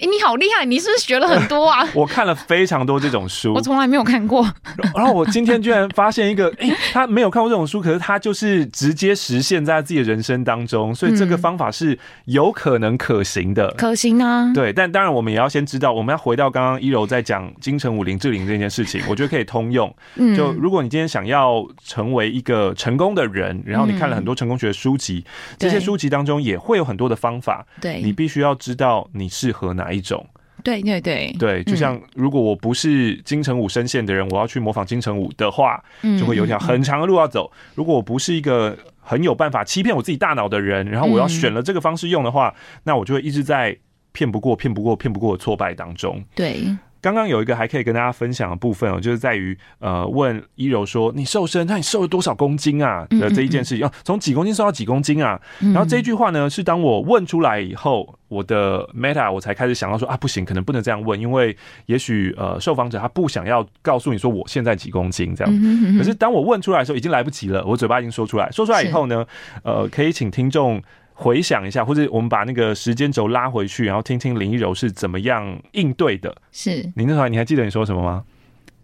[0.00, 0.64] 哎，你好厉害！
[0.64, 1.84] 你是不是学了很多啊？
[1.92, 4.48] 我看了非常多这种书，我从来没有看过。
[4.94, 14.52] 然后我今天居然发现一个，哎，他没有看过这种书，可是他就是直接实现在自己的人生当中，所以这个方法是有可能可行的，可行啊。
[14.54, 19.92] 对，但当然我们也要先知道，我们要回到刚刚一柔在讲金城武林志玲这件事情，我觉得可以通用。
[20.36, 25.24] 就如果你今天想要成为一个成功的人，然后你看了很多成功学的书籍，
[25.58, 30.24] 这些书籍当中也会有很多的方法，对，你必须要知道你适合哪一种？
[30.64, 35.80] 对对对对，就像如果我不是金城武声线的人，我要去模仿金城武的话，
[36.18, 37.50] 就会有一条很长的路要走。
[37.76, 43.76] 如果我不是一个很有办法欺骗我自己大脑的人，然后我要选了这个方式用的话，那我就会一直在
[44.12, 46.22] 骗不过、骗不过、骗不过的挫败当中。
[46.34, 46.76] 对。
[47.00, 53.06] 刚刚有一个还可以跟大家分享的部分哦，就是在于呃，问一柔说，你瘦身，那你瘦了多少公斤啊？
[53.10, 55.40] 的这一件事情，要从几公斤瘦到几公斤啊？
[55.60, 61.56] 然后这一句话呢，是当我问出来以后，我的 Meta 我才开始想到说啊，不行，可能不能这样问，因为
[61.86, 65.98] 也许呃，受访者他不想要告诉你说我现在几公斤这样。
[65.98, 69.24] 可是当我问出来的时候，已经来不及了，我嘴巴已经说出来，说出来以后呢，
[69.62, 70.82] 呃，可以请听众。
[71.20, 76.32] 回想一下，或者我们把那个时间轴拉回去，然后听听林一柔是怎么样应对的。
[76.52, 78.22] 是，你那时候你还记得你说什么吗？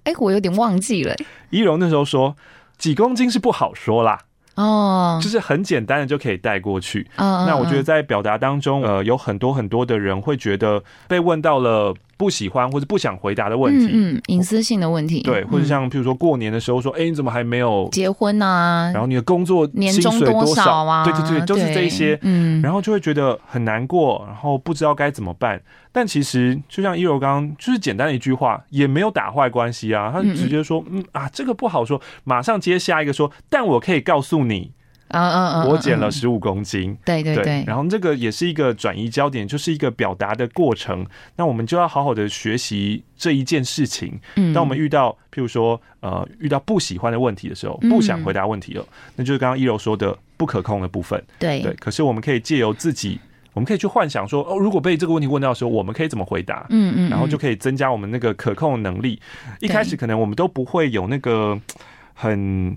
[0.02, 1.14] 哎、欸，我有点忘记了。
[1.50, 2.36] 一柔那时候说
[2.76, 4.18] 几公斤是不好说啦。
[4.56, 7.08] 哦，就是很简单的就可以带过去。
[7.16, 11.94] 哦，那我觉得在表达当中，呃，有很多很多的人会觉得被问到了。
[12.16, 18.90] 不喜欢或者不想回答的问题，嗯，隐私性的问题，对，或者像譬如说过年的时候说，哎，你怎么还没有结婚啊？
[18.92, 21.04] 然后你的工作年终多少啊？
[21.04, 25.60] 对对对，就是这一些，嗯，然后就会觉得很难过，然后不知道该怎么办。
[25.92, 34.72] 但其实就像一柔刚刚就是简单的一句话，也没有打坏关系啊，他直接说，嗯啊，这个不好说，马上接下一个说，但我可以告诉你。
[35.14, 41.06] 嗯嗯嗯，我减了十五公斤，对对对，然后这个也是一个转移焦点，就是一个表达的过程。
[41.36, 44.20] 那我们就要好好的学习这一件事情。
[44.52, 48.84] 当我们遇到譬如说呃遇到不喜欢的问题的时候，不想回答问题了，
[49.16, 51.22] 那就是刚刚一柔说的不可控的部分。
[51.38, 53.20] 对对，可是我们可以借由自己，
[53.52, 56.66] 我们可以去幻想说，哦，如果被这个问题问到的时候，我们可以怎么回答？
[56.70, 59.20] 嗯嗯，然后就可以增加我们那个可控的能力。
[59.60, 61.60] 一开始可能我们都不会有那个
[62.12, 62.76] 很。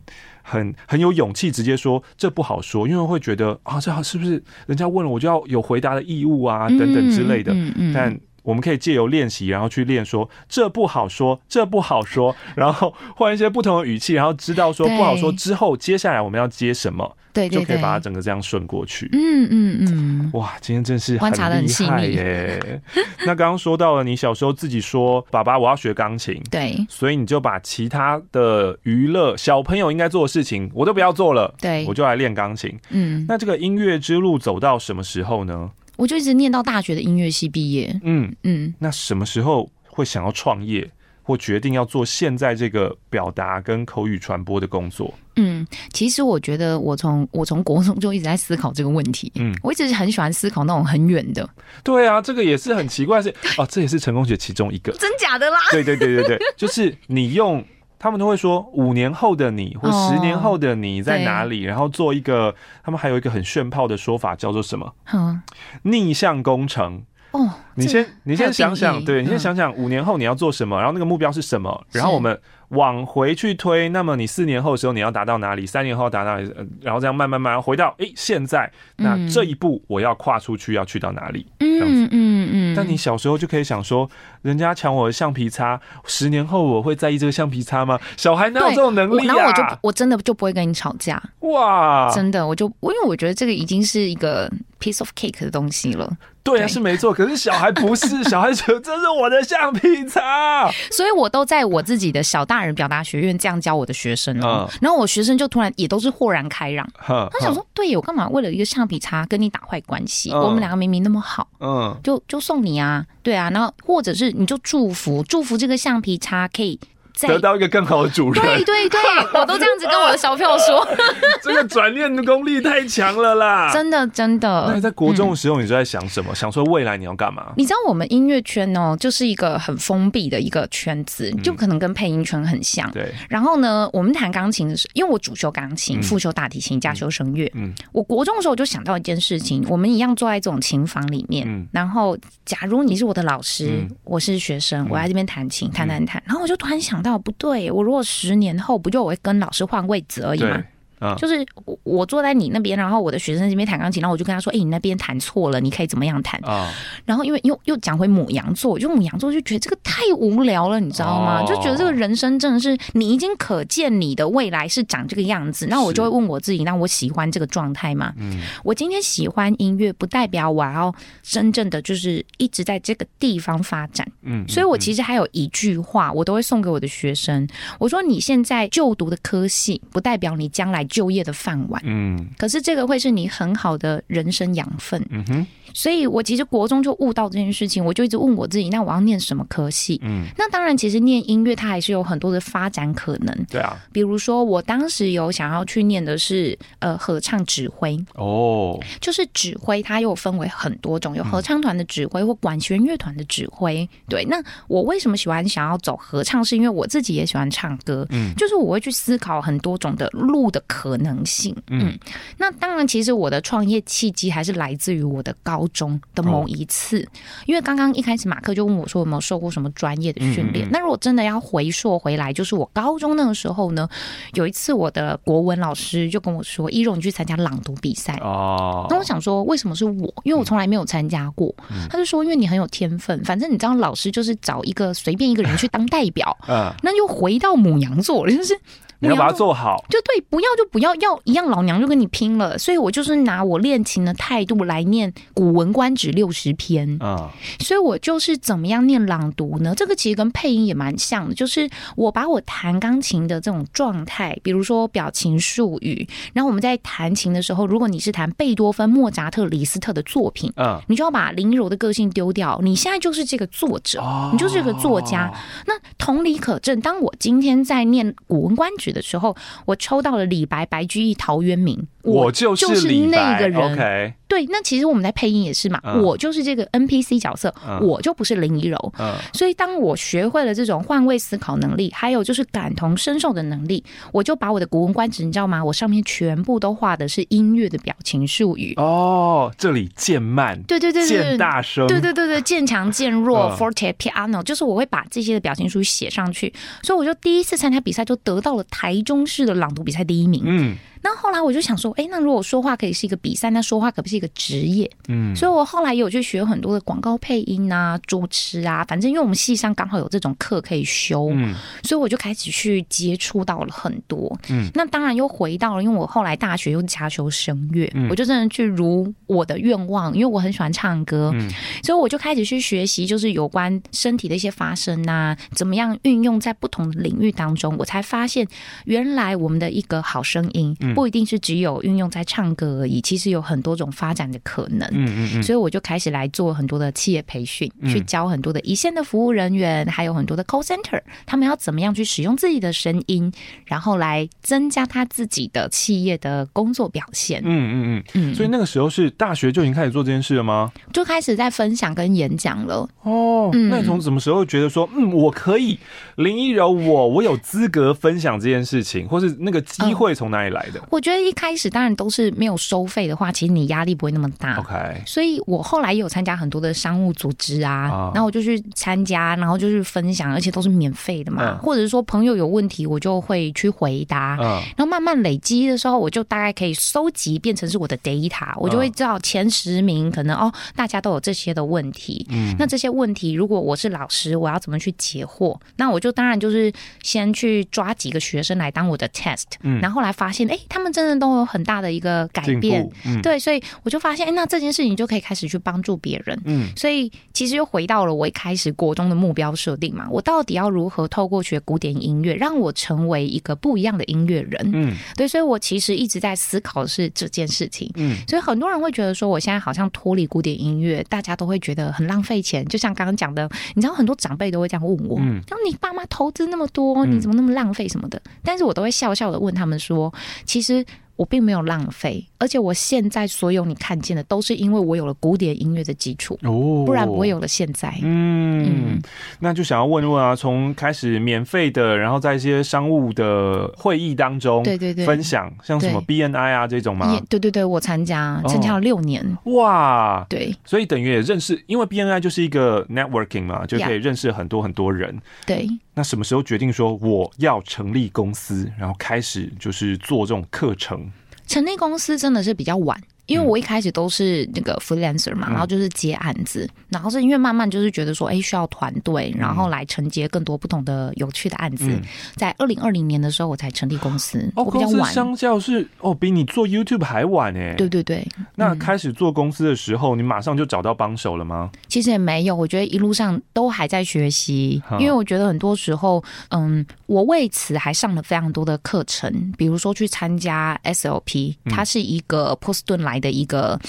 [0.49, 7.51] 很很有勇气直接说，这不好说，因为会觉得啊，这是不是人家问了我就要有回答的义务啊，等等之类的。
[7.53, 17.17] 嗯嗯嗯、但我们可以借由练习，然后去练说，这不好说，这不好说， 然后换一些不同的语气，然后知道说不好说之后，接下来我们要接什么。
[17.33, 19.09] 对，对，对，就可以把它整个这样顺过去。
[19.11, 21.31] 嗯嗯嗯，哇，今天真是很
[21.61, 22.81] 厉害耶！
[23.27, 32.75] 那刚刚说到了，你小时候自己说，爸爸我要学钢琴，对，所以你就把其他的娱乐小朋友应该做的事情，我都不要做了，对，我就来练钢琴。
[32.91, 35.69] 嗯，那这个音乐之路走到什么时候呢？
[35.97, 37.99] 我就一直念到大学的音乐系毕业。
[38.03, 40.89] 嗯嗯，那什么时候会想要创业？
[41.23, 45.13] 或决定要做现在这个表达跟口语传播的工作。
[45.35, 49.29] 嗯，其实我觉得我从我从国中就一直在思考这个问题。
[49.35, 51.49] 嗯，我一直很喜欢思考那种很远的。
[51.83, 54.93] 对啊，这个也是很奇怪是，是哦，这也是成功学其中一个。
[54.93, 55.57] 真假的啦？
[55.69, 57.61] 对对对对对， 就是你用
[57.99, 64.93] 他们都会说五年后的你或十年后的你在哪里，哦、然后做一个他们还有一个很炫炮的说法叫做什么？
[65.13, 65.41] 嗯，
[65.83, 67.03] 逆向工程。
[67.31, 72.39] 哦，你先你先想想，对，你先想想五年后你要做什么，然后那个目标是什么，然后我们。
[72.71, 75.65] 往回去推，那么你四年后的时候你要达到哪里？
[75.65, 76.53] 三年后达到哪里？
[76.81, 81.47] 然后这样慢慢慢慢回到哎、欸，现在那这一步我要跨出去，要去到哪里？
[81.59, 82.66] 嗯嗯嗯嗯。
[82.77, 84.07] 但你小时候就可以想说，
[84.43, 87.99] 人家抢我的橡皮擦，十年后我会在意这个橡皮擦吗？
[88.15, 89.33] 小孩哪有这种能力啊？
[89.33, 91.21] 然后我就我真的就不会跟你吵架。
[91.39, 94.47] 哇，真的，我就因为我觉得这个已经是一个
[94.79, 96.15] piece of cake 的东西了。
[96.51, 97.13] 对啊，是没错。
[97.13, 104.37] 可是小孩不是， 小孩觉得这是我的橡皮擦，所以我都在我自己的小大人表达学院这样教我的学生。
[104.41, 106.87] 嗯，然后我学生就突然也都是豁然开朗。
[106.97, 110.31] 他想说，对，我干嘛为了一个橡皮擦跟你打坏关系？
[110.31, 111.47] 我们两个明明那么好。
[111.59, 116.79] 嗯，就就送你啊，对啊，然后或者是你就祝福祝福这个橡皮擦可以。
[117.25, 118.99] 得到一个更好的主人，对对对，
[119.39, 120.87] 我都这样子跟我的小朋友说，
[121.41, 123.71] 这个转念的功力太强了啦！
[123.73, 124.65] 真的真的。
[124.67, 126.31] 那你在国中的时候，你就在想什么？
[126.31, 127.53] 嗯、想说未来你要干嘛？
[127.55, 132.89] 你知道我们音乐圈哦，就是一个很封闭的一个圈子，就可能跟配音圈很像。
[132.91, 133.25] 对、嗯。
[133.29, 137.49] 然后呢，我们弹钢琴的时候，因为我主修钢琴，副修大提琴，加修声乐。
[137.55, 137.73] 嗯。
[137.91, 147.83] 我国中的时候我就想到一件事情，我们一样坐在这种琴房里面，嗯、然后假如你是我的老师，嗯、我是学生，我在这边弹琴，弹弹弹，然后我就突然想到，哦不对，我。
[147.83, 150.63] 如果十年后不就我会跟老师换位置而已吗？
[150.99, 156.67] 嗯、就是我我坐在你那边，然后我的学生这边弹钢琴，然后我就跟他说：“哎、欸，你那边弹错了，你可以怎么样弹？”哦、
[157.05, 161.41] 然后因为又又讲回母羊座，就母羊座就觉得这个太无聊了，你知道吗？
[161.41, 168.11] 哦、就觉得这个人生真的是你已经可见你的未来是长这个样子，那我就会问我自己：那我喜欢这个状态吗？
[168.17, 174.07] 嗯，我今天喜欢音乐，不代表我要真正的就是一直在这个地方发展。
[174.23, 180.86] 嗯，所以我其实还有一句话，我都会送给我的学生：我说你现在就读的科系，不代表你将来。
[180.87, 185.47] 就业的饭碗，嗯，可是这个会是你很好的人生养分，嗯哼。
[185.77, 190.01] 所以我其实国中就悟到这件事情，我就一直问我自己，那我要念什么科系？
[190.03, 193.77] 嗯，那当然，其实念音乐它还是有很多的发展可能，对啊。
[193.91, 203.87] 比如说，我当时有想要去念的是呃合唱指挥哦，就是指挥，它又分为很多种，有合唱团的指挥或管弦乐团的指挥。
[204.09, 206.43] 对，那我为什么喜欢想要走合唱？
[206.43, 211.95] 是因为我自己也喜欢唱歌，嗯，就是我会去思考很多种的路的可能性，嗯。
[212.35, 215.66] 那当然，其实我的创业契机还是来自于我的高。
[215.67, 217.05] 高中的某一次，
[217.45, 220.67] 因为刚刚一开始马克就问我说有没有受过什么专业的训练。
[220.71, 223.87] 那如果真的要回溯回来，就是我高中那个时候呢，
[224.33, 230.13] 有一次我的国文老师就跟我说：“一荣，你去参加朗读比赛。”哦，那我想说为什么是我？
[230.23, 231.53] 因为我从来没有参加过。
[231.89, 236.37] 他就说：“因为你很有天分，反正你知道老师就是找一个随便一个人去当代表。
[236.47, 238.57] ”嗯，那又回到母羊座了，就是。
[238.99, 242.57] 你要把它做好，就对，不要就不要，要一样老娘就跟你拼了。
[242.57, 247.31] 所以我就是拿我练琴的态度来念《古文观止》六十篇啊。
[247.59, 249.73] 所以我就是怎么样念朗读呢？
[249.75, 265.31] 这个其实跟配音也蛮像的，就是我把我弹钢琴的这种状态，比如说表情术语，然后我们在弹琴的时候，如果你是弹贝多芬、莫扎特、李斯特的作品，嗯，你就要把林柔的个性丢掉，你现在就是这个作者，你就是个作家。
[265.65, 273.57] 那同理可证，当我今天在念《古文观止》的时候，我抽到了李白、白居易、陶渊明，我就是那个人。
[273.57, 274.13] Okay.
[274.27, 278.93] 对，那其实我们在配音也是嘛，嗯、我就是这个 NPC 角色，嗯、我就不是林依柔。
[278.99, 285.63] 嗯、所以当我学会了这种换位思考能力，还有就是感同身受的能力，我就把我的《古文观止》，你知道吗？
[285.63, 288.73] 我上面全部都画的是音乐的表情术语。
[288.75, 296.53] 哦，这里渐慢，对对对对，渐大声，对对对对，渐强 渐弱，forte piano，就是我会把这些的表情术写上去。
[296.83, 300.43] 所以我就第一次参加比赛，就得到了台中市的朗读比赛第一名。
[300.45, 300.75] 嗯。
[301.03, 304.89] 那后来我就想说，哎，那如果说话可以是一个比赛，那说话可不是一个职业？
[305.07, 314.37] 嗯，所以我后来也有去学很多的广告配音啊、主持啊，反正因为我们系上刚好有这种课可以修，嗯，所以我就开始去接触到了很多。
[314.49, 321.49] 嗯，那当然又回到了，因为我后来大学又加修声乐，嗯，我就真的去如我的愿望，因为我很喜欢唱歌，嗯，
[321.83, 328.47] 所以我就开始去学习，就是有关身体的一些发声啊，怎么样运用在不同的领域当中，我才发现
[328.85, 330.75] 原来我们的一个好声音。
[330.93, 334.87] 不一定是只有运用在唱歌而已，其实有很多种发展的可能。
[334.91, 343.31] 嗯嗯嗯，所以我就开始来做很多的企业培训，去教很多的一线的服务人员，还有很多的 call center，他们要怎么样去使用自己的声音，
[343.65, 347.41] 然后来增加他自己的企业的工作表现。
[347.45, 348.35] 嗯嗯嗯嗯。
[348.35, 350.71] 所以那个时候是大学就已经开始做这件事了吗？
[350.91, 352.87] 就开始在分享跟演讲了。
[353.03, 355.79] 哦，那你从什么时候觉得说，嗯，我可以
[356.15, 360.81] 林依柔，我我有资格分享这件事情，或是那个机会从哪里来的？
[360.89, 364.55] 我觉得一开始始当然都是没有收费的话，其实你压力不会那么大。
[364.57, 368.15] OK，所以我后来也有参加很多的商务组织啊，oh.
[368.15, 371.53] 然后我就去参加，然后就去分享，而且都是免费的嘛。
[371.53, 371.57] Uh.
[371.63, 374.37] 或者是说朋友有问题，我就会去回答。
[374.37, 374.61] Uh.
[374.75, 382.25] 然后慢慢累积的时候，我就大概可以收集变成是我的 data，我就会知道前十名可能哦，大家都有这些的问题。
[382.29, 385.57] 嗯，那这些问题如果我是老师，我要怎么去解惑？
[385.75, 418.21] 那我就当然就是先去抓几个学生来当我的 test，嗯，然后后来发现，哎，他们真的都有很大的一个改变，嗯，对，所以我就发现，哎，那这件事情就可以开始去帮助别人，嗯，所以其实又回到了我一开始国中的目标设定嘛，我到底要如何透过学古典音乐，让我成为一个不一样的音乐人，嗯，对，所以我其实一直在思考的是这件事情，嗯，所以很多人会觉得说，我现在好像脱离古典音乐，大家都会觉得很浪费钱，就像刚刚讲的，你知道很多长辈都会这样问我，嗯，然后你爸妈投资那么多，你怎么那么浪费什么的？
[418.43, 420.13] 但是我都会笑笑的问他们说，
[420.45, 420.85] 其实。
[421.17, 427.93] 我并没有浪费，而且我现在所有你看见的，都是因为我有了古典音乐的基础哦，不然不会有了现在。
[428.01, 429.01] 嗯，嗯，
[429.39, 437.19] 那就想要问问啊，从开始免费的，然后在一些商务的会议当中，对对对，分享像什么 BNI 啊这种吗？
[437.27, 445.19] 对对对，我参加参加了六年，哦，哇，对，所以等于也认识，因为 BNI 就是一个 networking 嘛，就可以认识很多很多人。
[445.45, 445.67] 对，
[445.97, 451.11] 那什么时候决定说我要成立公司，然后开始就是做这种课程？
[451.47, 453.01] 成立公司真的是比较晚。
[453.27, 461.91] 因为我一开始都是那个 freelancer 嘛，然后就是接案子，然后是因为慢慢就是觉得说，哎，需要团队，然后来承接更多不同的有趣的案子。
[462.37, 464.49] 在二零二零年的时候，我才成立公司。
[464.55, 467.73] 哦，比较晚，相较是哦，比你做 YouTube 还晚哎。
[467.75, 468.25] 对对对。
[468.55, 471.69] 那开始做公司的时候，你马上就找到帮手了吗？
[471.89, 483.16] 其实也没有，我觉得一路上都还在学习，因为我觉得很多时候，嗯，我为此还上了非常多的课程，比如说去参加 SLP，它是一个波士顿来。
[483.19, 483.79] 的一个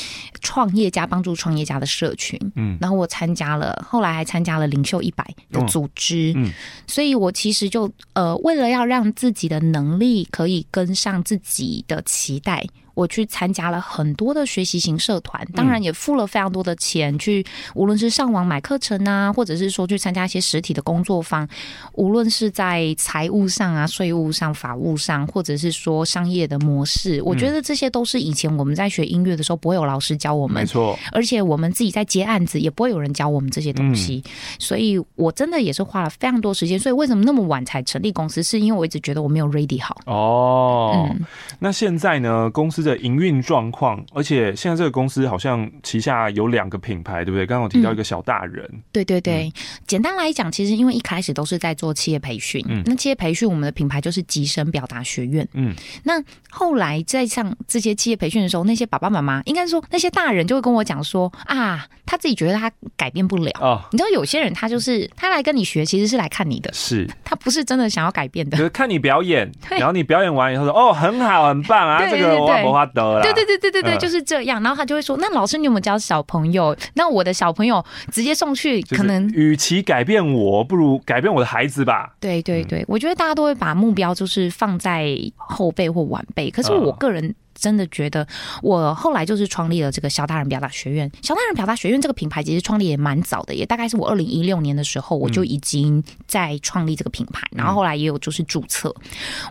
[0.41, 6.51] 创业家帮助创业家的社群，嗯，然后我参加了，后来还参加了领袖一百的组织，嗯，
[6.87, 12.65] 所以我其实就呃，为了要让自己的能力可以跟上自己的期待。
[12.99, 17.47] 我去参加了很多的学习型社团，当然也付了非常多的钱去，
[17.77, 21.49] 无论是上网买课程啊，或者是说去参加一些实体的工作坊，
[21.93, 34.25] 无论是在财务上啊、税务上、法务上，或者是说商业的模式，我觉得这些都是以前我们在学音乐的时候不会有老师教我们，没错，而且我们自己在接案子也不会有人教我们这些东西，
[34.59, 36.77] 所以我真的也是花了非常多时间。
[36.77, 38.43] 所以为什么那么晚才成立公司？
[38.43, 39.97] 是因为我一直觉得我没有 ready 好。
[40.07, 41.25] 哦，嗯，
[41.61, 42.51] 那现在呢？
[42.51, 47.47] 公司的营运状况，而且现在这个公司好像旗下有两个品牌，对不对？
[47.47, 49.49] 刚刚我提到一个小大人，嗯、对对对。
[49.49, 49.53] 嗯、
[49.87, 55.75] 简单来讲，其实因为一开始都是在做企业培训，嗯，那企业培训我们的品牌就是吉声表达学院，嗯，
[56.05, 63.83] 那后来在上这些企业培训的时候，那些爸爸妈妈，应该说那些大人就会跟我讲说啊，他自己觉得他改变不了哦。
[63.93, 74.63] 你知道有些人他就是他来跟你学，其实是来看你的，是他不是真的想要改变的，就是看你表演， 然后你表演完以后说哦，很好，很棒啊，这个我对对对对对对，就是这样。
[74.63, 76.77] 然后他就会说：“那老师，你有没有教小朋友？
[76.95, 87.35] 那我的小朋友直接送去，可能与其改变我，不如改变我的孩子吧。”对对对，我觉得大家都会把目标就是放在后辈或晚辈，可是我个人。
[87.59, 88.27] 真的觉得，
[88.63, 91.11] 我后来就是创立了这个小大人表达学院。
[91.23, 97.47] 小大人表达学院这个品牌其实创立也蛮早的，也大概是我二零一六年的时候，我就已经在创立这个品牌。
[97.51, 98.95] 然后后来也有就是注册。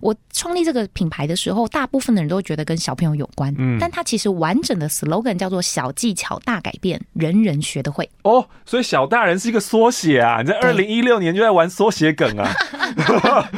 [0.01, 8.09] 我创立这个品牌的时候，大部分的人都觉得跟小朋友有关，嗯，但它其实完整的 slogan 叫做“小技巧大改变，人人学得会”。
[8.23, 10.41] 哦，所以小大人是一个缩写啊！
[10.41, 12.53] 你在二零一六年就在玩缩写梗啊！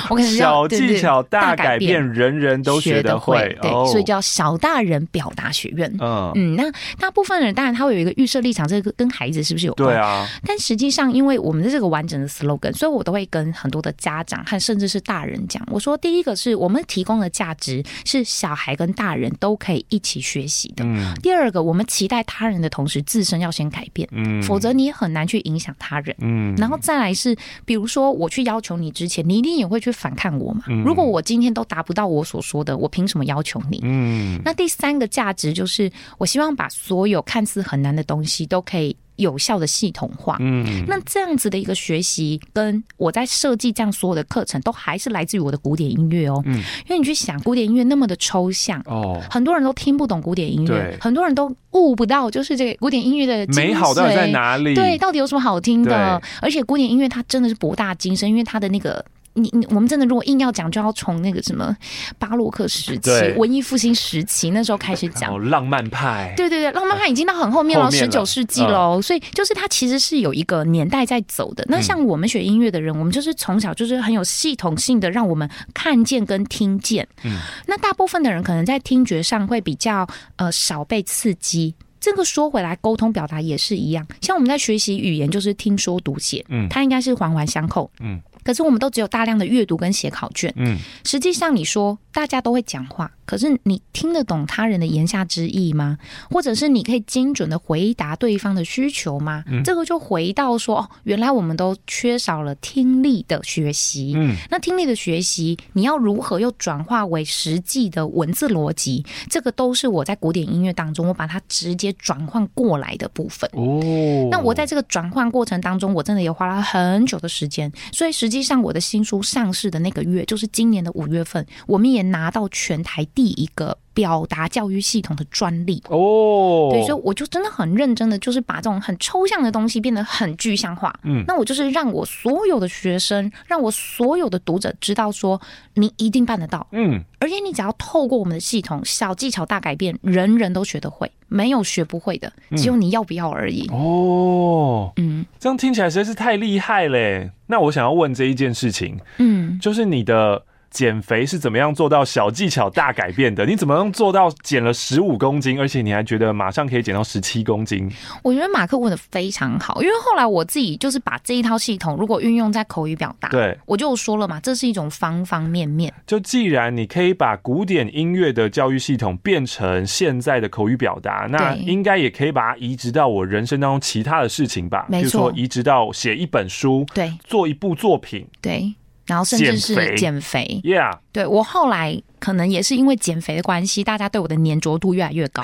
[0.10, 3.56] 我小技巧大改变，人人都学得会。
[3.60, 3.70] 对。
[3.86, 5.92] 所以叫小大人表达学院。
[6.00, 6.64] 嗯嗯，那
[6.98, 9.88] 大部分人当然他会有一个预设立场，这个跟孩子是不是有关？
[9.88, 10.26] 对啊。
[10.44, 20.84] 但实际上，因为我们的这个完整的 slogan，所以我都会跟很多的家长和甚至是大人讲，我说第一个是我们提供的价值是小孩跟大人都可以一起学习的。
[20.84, 21.14] 嗯。
[21.22, 24.08] 第二个，我们期待他人的同时，自身要先改变。
[24.12, 24.42] 嗯。
[24.42, 26.14] 否则你也很难去影响他人。
[26.20, 26.54] 嗯。
[26.56, 30.64] 然后再来是，比如说我去要求你之前，你一定也会去反抗我嘛。
[30.68, 30.82] 嗯。
[30.84, 33.80] 如果我今天都达不到我所说的，我凭什么要求你？
[33.82, 40.36] 嗯，那第三个价值就是，我希望把所有看似很难的东西都可以有效的系统化。
[40.40, 46.42] 嗯，那这样子的一个学习，跟我在设计这样所有的课程，都还是来自于我的古典音乐哦。
[46.44, 54.74] 嗯，因为你去想，古典音乐那么的抽象哦，很多人都听不懂古典音乐，很多人都悟不到，就是这个古典音乐的美好到底在哪里？
[54.74, 56.20] 对，到底有什么好听的？
[56.42, 59.04] 而且古典音乐它真的是博大精深，因为它的那个。
[59.36, 61.76] 你你我们真的如果硬要讲，就要从那个什么
[62.18, 66.34] 巴洛克时期、文艺复兴时期那时候开始讲浪漫派。
[66.36, 69.00] 对对对，浪漫派已经到很后面了，十九世纪喽。
[69.00, 71.64] 所以就是它其实是有一个年代在走的。
[71.68, 77.06] 那像我们学音乐的人，我们就是从小就是很有系统性的让我们看见跟听见。
[77.24, 80.06] 嗯，那大部分的人可能在听觉上会比较
[80.36, 81.74] 呃少被刺激。
[81.98, 84.06] 这个说回来，沟通表达也是一样。
[84.20, 88.20] 像我们在学习语言，就是听说读写，嗯，它应该是环环相扣，嗯。
[88.46, 95.98] 可是我们都只有大量的阅读跟写考卷，嗯，实际上你说大家都会讲话，可是你听得懂他人的言下之意吗？
[96.30, 99.42] 或者是你可以精准的回答对方的需求吗？
[99.48, 109.04] 嗯，这个就回到说，哦，原来我们都缺少了听力的学习，嗯，那听力的学习，你要如何又转化为实际的文字逻辑？
[109.28, 113.50] 这个都是我在古典音乐当中，我把它直接转换过来的部分。
[113.54, 118.36] 哦，那我在这个转换过程当中，我真的也花了很久的时间，所以实际。
[118.36, 126.68] 实际上，我的新书上市的那个月，就是今年的五月份，我们也拿到全台第一个表达教育系统的专利哦。
[126.70, 130.94] 对，所以我就真的很认真的，就是把这种很抽象的东西变得很具象化。
[131.02, 135.40] 嗯，那我就是让我所有的学生，让我所有的读者知道说，
[135.74, 136.66] 你一定办得到。
[136.72, 143.66] 嗯，而且你只要透过我们的系统，小技巧大改变，人人都学得会，没有学不会的，只有你要不要而已。
[143.72, 147.30] 哦，嗯，这样听起来实在是太厉害嘞。
[147.46, 150.44] 那我想要问这一件事情，嗯，就是你的
[150.76, 153.46] 减肥是怎么样做到小技巧大改变的？
[153.46, 157.90] 你怎么样做到减了十五公斤，而且你还觉得马上可以减到十七公斤？
[158.22, 165.90] 我觉得马克问的非常好，因为后来我自己就是把这一套系统如果运用在口语表达，对，我就说了嘛，这是一种方方面面。
[166.06, 174.84] 就既然你可以把古典音乐的教育系统变成现在的口语表达，那应该也可以把它移植到我人生当中其他的事情吧？
[174.90, 178.74] 没错，比如说移植到写一本书，对，做一部作品，对。
[179.06, 185.42] 然后甚至是减肥，Yeah，对，我后来可能也是因为减肥的关系，大家对我的黏着度越来越高。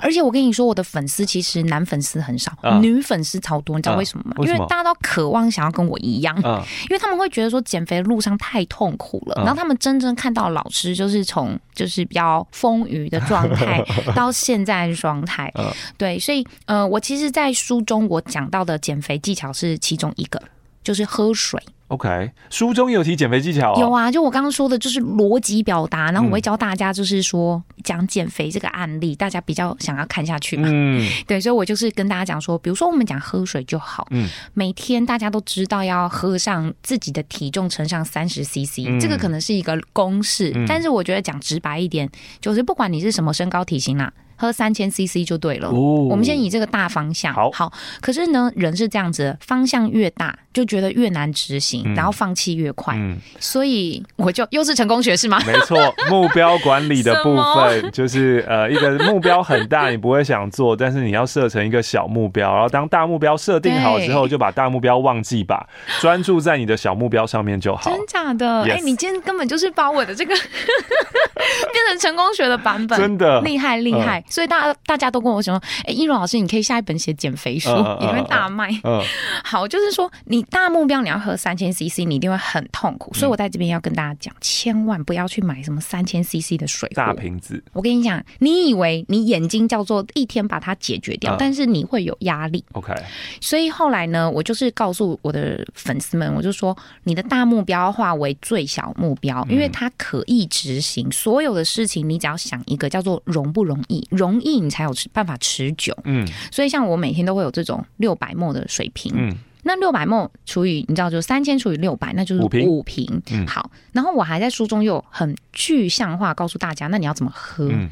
[0.00, 4.34] 而且我跟你说，我的粉丝其实男粉丝很少，女粉丝超多，你知道为什么吗？
[4.38, 9.36] 因为大家都渴望想要跟我一样，因为他们会觉得说减肥的路上太痛苦了。
[9.44, 13.80] 然后他们真正看到老师就是从就是比较丰腴的状态
[14.14, 15.52] 到现在的状态，
[15.96, 20.42] 对，所以呃，我其实，在书中我讲到的减肥技巧是其中一个，
[20.82, 21.62] 就是喝水。
[21.88, 23.74] OK，书中有提减肥技巧。
[23.74, 30.66] 哦，有啊，就我刚刚说的，就是逻辑表达，然后我会教大家，就是说讲减肥这个案例，大家比较想要看下去嘛。
[30.72, 42.10] 嗯， 对，所以我就是跟大家讲说，比如说我们讲喝水就好，嗯，每天大家都知道要喝上自己的体重乘上三十 CC，这个可能是一个公式，嗯，但是我觉得讲直白一点，
[42.40, 44.12] 就是不管你是什么身高体型啦。
[44.36, 45.68] 喝三千 CC 就对了。
[45.68, 47.32] 哦，我们先以这个大方向。
[47.34, 47.72] 好，好。
[48.00, 52.94] 可是呢，人是这样子，方向越大，就觉得越难执行，嗯、然后放弃越快。
[52.96, 55.40] 嗯，所以我就又是成功学是吗？
[55.46, 55.78] 没错，
[56.10, 65.66] 目标管理的部分就是呃，一个目标很大，你不会想做，但是你要设成一个小目标，然后当大目标设定好之后，就把大目标忘记吧，
[66.00, 67.90] 专注在你的小目标上面就好。
[67.90, 68.62] 真假的？
[68.64, 74.23] 哎、欸，你今天根本就是把我的这个 变成成功学的版本，真的厉害厉害。
[74.28, 77.70] 所以大家大家都跟我说，哎、欸，依柔老师，你可以下一本写减肥书，
[78.00, 78.70] 你会大卖。
[78.82, 79.02] 嗯，
[79.44, 83.12] 好，就是说你大目标你要喝三千 CC，你一定会很痛苦。
[83.14, 87.62] 所以我在这边要跟大家讲，千万不要去买什么三千 CC 的水，大瓶子。
[87.72, 92.64] 我跟你讲，你以为你眼睛叫做一天把它解决掉，但是你会有压力。
[92.72, 92.92] OK。
[93.40, 101.10] 所以后来呢，我就是告诉我的粉丝们，我就说，你的大目标要化为最小目标，因为它可以执行。
[101.12, 104.06] 所有的事情，你只要想一个叫做容不容易。
[104.14, 105.96] 容易，你才有办法持久。
[106.04, 109.12] 嗯，所以像我每天都会有这种六百 ml 的水平。
[109.14, 112.66] 嗯，那六百 ml 除以你知道，就三千除以六百，那就是五瓶。
[112.66, 113.22] 五瓶。
[113.30, 113.70] 嗯，好。
[113.92, 117.68] 然后我还在书中又很具象化告诉大家，那你要怎么喝？
[117.70, 117.88] 嗯，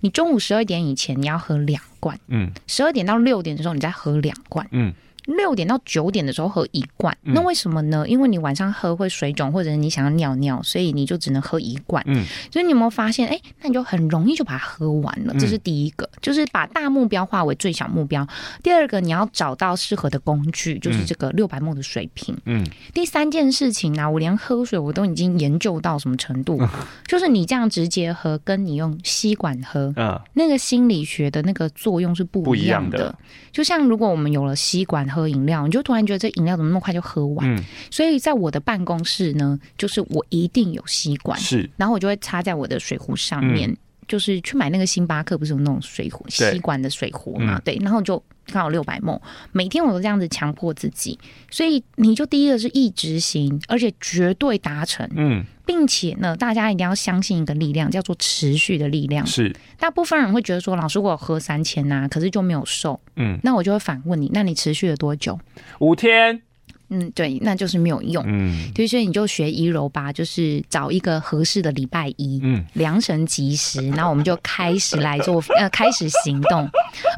[0.00, 2.18] 你中午十二点以前你要喝两罐。
[2.28, 4.66] 嗯，十二点到六点的时候你再喝两罐。
[4.70, 4.92] 嗯。
[5.26, 8.06] 六点到九点的时候喝一罐，那为什么呢？
[8.06, 12.02] 因为你晚上喝会水肿，或者你想要尿尿，所以你就只能喝一罐。
[12.06, 13.28] 嗯，所以你有没有发现？
[13.28, 15.34] 哎，那你就很容易就把它喝完了。
[15.38, 18.26] 这是第一个，就是把大目标化为最小目标。
[18.62, 22.36] 第二个，你要找到适合的工具，就是这个六百 ml 的水瓶。
[22.44, 26.60] 嗯，第三件事情呢，我连喝水我都已经研究到什么程度，
[27.08, 29.92] 就是你这样直接喝，跟你用吸管喝，
[30.34, 33.14] 那个心理学的那个作用是不一样的。
[33.50, 37.46] 就像如果我们有了吸管喝饮料，你就突然觉得这饮料怎么那么快就喝完？
[37.48, 43.70] 嗯，所以在我的办公室呢，就是我一定有吸管，是，然后我就会插在我的水壶上面。
[43.70, 43.76] 嗯
[44.06, 47.60] 就是去买那个星巴克，不是有那种水壶吸管的水壶嘛？
[47.64, 49.20] 对，然后就刚好六百 ml，
[49.52, 51.18] 每天我都这样子强迫自己，
[51.50, 59.26] 所以你就第一个是一直行，而且绝对达成，嗯，并且呢，大家一定要相信一个力量，叫做持续的力量。
[59.26, 65.38] 是，大部分人会觉得说，老师我喝三千呐，可是就没有瘦，嗯，那我就会反问你，那你持续了多久？
[65.80, 66.42] 五天。
[66.90, 68.22] 嗯，对，那就是没有用。
[68.26, 76.68] 嗯，所以你就学一柔吧，就是找一个合适的礼拜一，嗯，良辰吉时，然后我们就开始来做，呃，开始行动，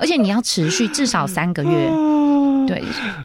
[0.00, 1.90] 而且你要持续至少三个月。
[2.66, 2.82] 对，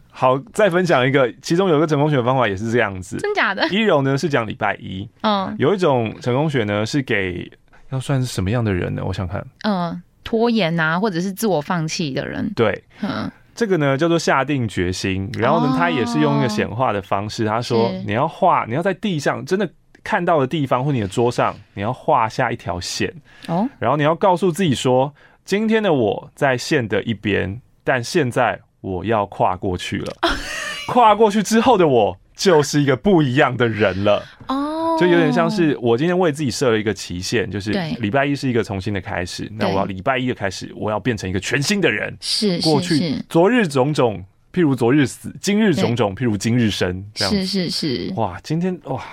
[0.09, 3.67] 好，再分享一个，其中有一个成功学的方法也是这样子，真假的？
[3.69, 7.51] 一柔呢是讲礼拜一，嗯，有一种成功学呢是给
[7.89, 9.01] 要算是什么样的人呢？
[9.05, 13.31] 我想看，嗯，拖延啊，或者是自我放弃的人，对，嗯。
[13.53, 17.45] 这个呢叫做下定决心，然后呢，他也是用一个显化的方式。
[17.45, 19.69] 他说，你要画，你要在地上真的
[20.03, 23.13] 看到的地方或你的桌上，你要画下一条线。
[23.47, 30.13] 哦，然后你要告诉自己说，今天的我在线的一边，但现在我要跨过去了。
[30.87, 34.25] 跨过去之后的我，就是一个不一样的人了。
[34.47, 34.97] 哦。
[34.99, 39.47] 就有点像是我今天为自己设了一个期限，就是礼拜一是一个重新的开始。
[39.55, 42.15] 那我要礼拜一的开始，我要变成一个全新的人。
[42.19, 47.03] 是过去昨日种种，譬如昨日死；今日种种，譬如今日生。
[47.13, 48.13] 这样是是是。
[48.15, 49.03] 哇，今天哇，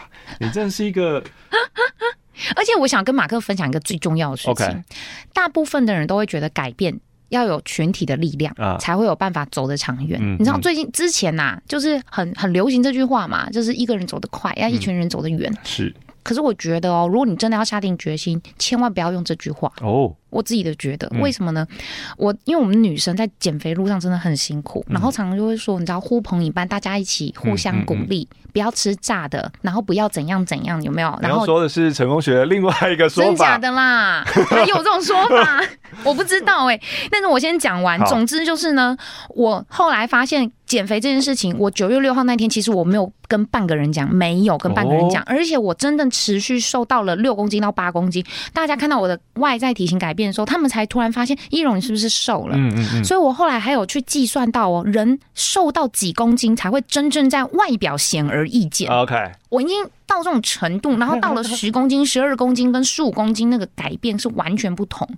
[0.41, 1.23] 你真的是一个。
[2.55, 4.85] 而且我想跟马克分享一个最重要的事情。
[5.33, 7.01] 大部分的人都会觉得改变。
[7.29, 10.21] 要有群体的力量，才会有办法走得长远。
[10.39, 15.53] 你知道最近之前呐、啊，就是很很流行这句话嘛，就是一个人走得快，要一群人走得远。
[15.65, 15.95] 是。
[16.23, 20.15] 可是我觉得哦，如果你真的要下定决心，千万不要用这句话哦。
[20.31, 21.67] 我自己的觉得，为什么呢？
[21.71, 21.77] 嗯、
[22.19, 31.19] 我因为我们女生在减肥路上真的很辛苦，嗯、然后常常就会说，你知道呼朋引伴，大家一起互相鼓励，不要吃炸的，然后不要怎样怎样，有没有？
[31.23, 34.25] 然后说的是成功学的另外一个说法，真假的啦？
[34.51, 35.63] 还有这种说法？
[36.05, 36.83] 我不知道哎、欸。
[37.11, 38.97] 但是我先讲完，总之就是呢，
[39.31, 40.51] 我后来发现。
[40.69, 48.23] 减肥这件事情，我九月六号那天，其实我没有跟半个人讲，没有跟半个人讲，而且我真的持续瘦到了六公斤到八公斤。
[48.53, 52.57] 大家看到我的外在体型改变的时候，他们才突然发现一荣你是不是瘦了？
[52.57, 53.05] 嗯嗯嗯。
[53.05, 59.15] 所以我后来还有去计算到哦，人瘦到几公斤才会真正在外表显而易见？OK，
[59.49, 65.09] 我已经到这种程度，然后到了十公斤、十二公斤跟十五公斤，那个改变是完全不同。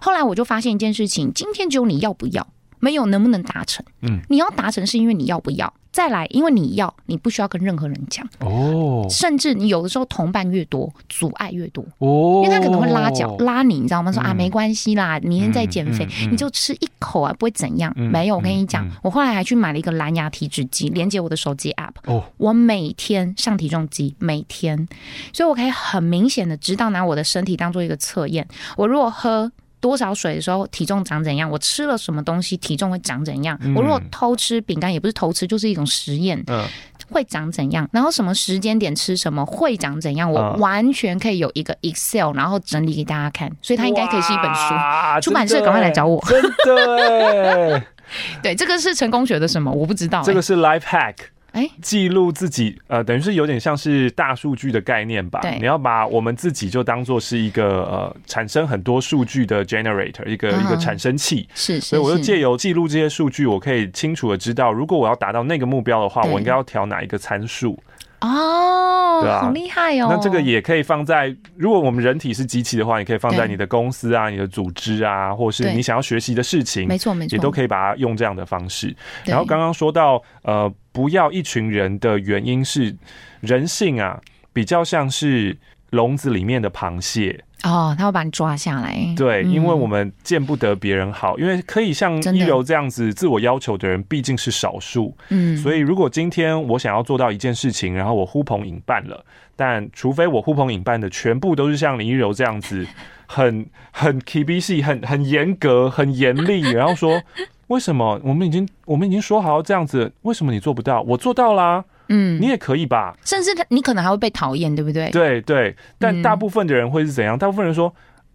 [0.00, 2.46] 后来我就发现一件事情，今天只有你要不要。
[2.82, 3.84] 没有能不能达成？
[4.00, 5.72] 嗯，你要达成是因为你要不要？
[5.92, 9.06] 再来，因为你要，你不需要跟任何人讲哦。
[9.08, 14.10] 甚至你有的时候同伴越多，阻碍越多哦，因为他可能会拉脚拉你，你知道吗？
[14.10, 17.92] 说啊，没关系啦，明天再减肥，你就吃一口啊，不会怎样。
[17.94, 24.88] 没有，我跟你讲，我后来还去买了一个蓝牙体脂机，连接我的手机 app 哦，我每天上体重机，每天，
[25.32, 28.48] 所以我可以很明显的知道拿我的身体当做一个测验。
[28.76, 29.52] 我如果喝。
[29.82, 31.50] 多少水的时候体重长怎样？
[31.50, 33.58] 我吃了什么东西体重会长怎样？
[33.60, 36.64] 嗯、我如果偷吃饼干，也不是偷吃，就是一种实验，嗯、
[37.10, 37.86] 会长怎样？
[37.92, 40.30] 然后什么时间点吃什么会长怎样？
[40.30, 44.74] 我完全可以有一个 Excel，然后整理给大家看，所以它应该可以是一本书。
[45.20, 47.82] 出版社赶快来找我，真的。
[48.40, 49.72] 对，这个是成功学的什么？
[49.72, 50.24] 我不知道、欸。
[50.24, 51.16] 这个是 Life Hack。
[51.52, 55.38] 哎，记录自己，呃，等于是有点像是大数据的概念吧？
[55.42, 60.60] 对，你要把我们自己就当做是一个呃，产生很多数据的 generator，一个、uh.
[60.64, 61.46] 一个产生器。
[61.54, 67.78] 是，是，是，所以我就借由记录这些数据，我可以清楚的知道，如果我要达到那个目标的话，我应该要调哪一个参数。
[68.22, 70.06] 哦，对啊，好厉害哦！
[70.08, 78.94] 那这个也可以放在，如果我们人体是机器的话，也可以放在你的公司啊、你的组织啊，或是你想要学习的事情，没错没错，也都可以把它用这样的方式。
[79.24, 82.94] 然后刚刚说到，呃，不要一群人的原因是
[83.40, 84.20] 人性啊，
[84.52, 85.56] 比较像是
[85.90, 87.42] 笼子里面的螃蟹。
[87.62, 88.96] 哦，他会把你抓下来。
[89.16, 95.16] 对，因为我们见不得别人好，嗯，因为可以像一柔这样子自我要求的人毕竟是少数。
[95.28, 102.86] 嗯，所以如果今天我想要做到一件事情，然后我呼朋引伴了，但除非我呼朋引伴的全部都是像林一柔这样子，
[103.26, 107.22] 很很 KBC，很很严格、很严厉， 然后说
[107.68, 111.00] 为什么我们已经我们已经说好要这样子，为什么你做不到？
[111.02, 111.84] 我做到啦。
[112.14, 115.08] 嗯，你也可以吧，甚至他你可能还会被讨厌，对不对？
[115.10, 117.36] 对对，但大部分的人会是怎样？
[117.36, 117.92] 嗯、大部分人说：“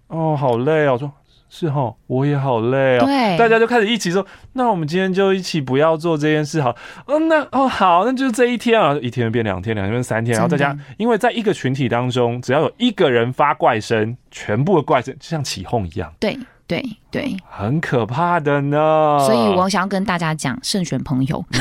[0.09, 1.11] 哦，好累哦。”我说
[1.47, 6.71] ：“是哈，我也好累哦。”对，大家就开始一起说：“那我们今天就一起不要做这件事好。
[7.05, 16.11] 哦”那哦好，那就是这一天啊，一天变两天，两天变三天，然后大家因为在一个群体当中，只要有一个人发怪声，全部的怪声就像起哄一样。
[16.19, 19.19] 对对对，很可怕的呢。
[19.25, 21.45] 所以我想要跟大家讲，慎选朋友。